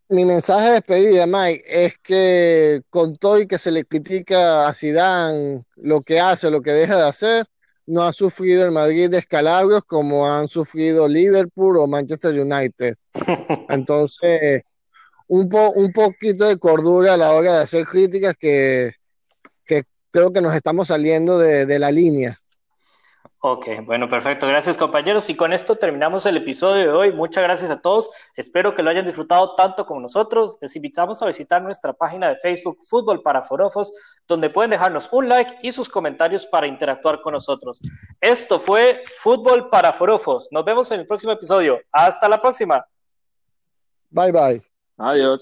Mi 0.10 0.26
mensaje 0.26 0.68
de 0.68 0.74
despedida, 0.74 1.26
Mike, 1.26 1.64
es 1.68 1.98
que 1.98 2.82
con 2.90 3.16
todo 3.16 3.40
y 3.40 3.48
que 3.48 3.58
se 3.58 3.72
le 3.72 3.86
critica 3.86 4.68
a 4.68 4.74
Zidane 4.74 5.64
lo 5.78 6.02
que 6.02 6.20
hace, 6.20 6.52
lo 6.52 6.62
que 6.62 6.72
deja 6.72 6.98
de 6.98 7.08
hacer, 7.08 7.46
no 7.86 8.04
ha 8.04 8.14
sufrido 8.14 8.66
el 8.66 8.72
Madrid 8.72 9.10
descalabrios 9.10 9.84
como 9.86 10.30
han 10.32 10.48
sufrido 10.48 11.08
Liverpool 11.08 11.78
o 11.78 11.88
Manchester 11.88 12.39
United. 12.39 12.96
Entonces, 13.70 14.62
un, 15.28 15.50
un 15.76 15.92
poquito 15.94 16.46
de 16.46 16.58
cordura 16.58 17.14
a 17.14 17.18
la 17.18 17.32
hora 17.32 17.54
de 17.54 17.64
hacer 17.64 17.86
críticas 17.86 18.36
que, 18.38 18.92
creo 20.12 20.34
que 20.34 20.42
nos 20.42 20.54
estamos 20.54 20.89
saliendo 20.89 21.39
de, 21.39 21.80
la 21.80 21.89
línea. 21.89 22.38
Ok, 23.44 23.68
bueno, 23.86 24.08
perfecto. 24.08 24.48
Gracias 24.48 24.78
compañeros. 24.78 25.28
Y 25.32 25.36
con 25.36 25.52
esto 25.52 25.76
terminamos 25.76 26.28
el 26.28 26.38
episodio 26.38 26.84
de 26.84 26.92
hoy. 26.92 27.12
Muchas 27.12 27.44
gracias 27.44 27.72
a 27.72 27.82
todos. 27.82 28.12
Espero 28.36 28.76
que 28.76 28.84
lo 28.84 28.92
hayan 28.92 29.04
disfrutado 29.04 29.56
tanto 29.56 29.84
como 29.88 30.00
nosotros. 30.00 30.60
Les 30.62 30.76
invitamos 30.76 31.24
a 31.24 31.26
visitar 31.26 31.60
nuestra 31.60 31.92
página 31.92 32.30
de 32.30 32.36
Facebook 32.36 32.78
Fútbol 32.88 33.24
para 33.24 33.42
Forofos, 33.42 33.94
donde 34.28 34.52
pueden 34.52 34.70
dejarnos 34.70 35.10
un 35.12 35.28
like 35.28 35.58
y 35.64 35.72
sus 35.72 35.89
comentarios 35.89 36.46
para 36.46 36.68
interactuar 36.68 37.20
con 37.22 37.34
nosotros. 37.34 37.82
Esto 38.20 38.60
fue 38.60 39.02
Fútbol 39.18 39.72
para 39.72 39.92
Forofos. 39.92 40.48
Nos 40.52 40.64
vemos 40.64 40.92
en 40.92 41.00
el 41.00 41.08
próximo 41.08 41.32
episodio. 41.32 41.82
Hasta 41.92 42.30
la 42.30 42.39
próxima. 42.39 42.86
Bye 44.12 44.32
bye. 44.32 44.62
Adiós. 44.98 45.39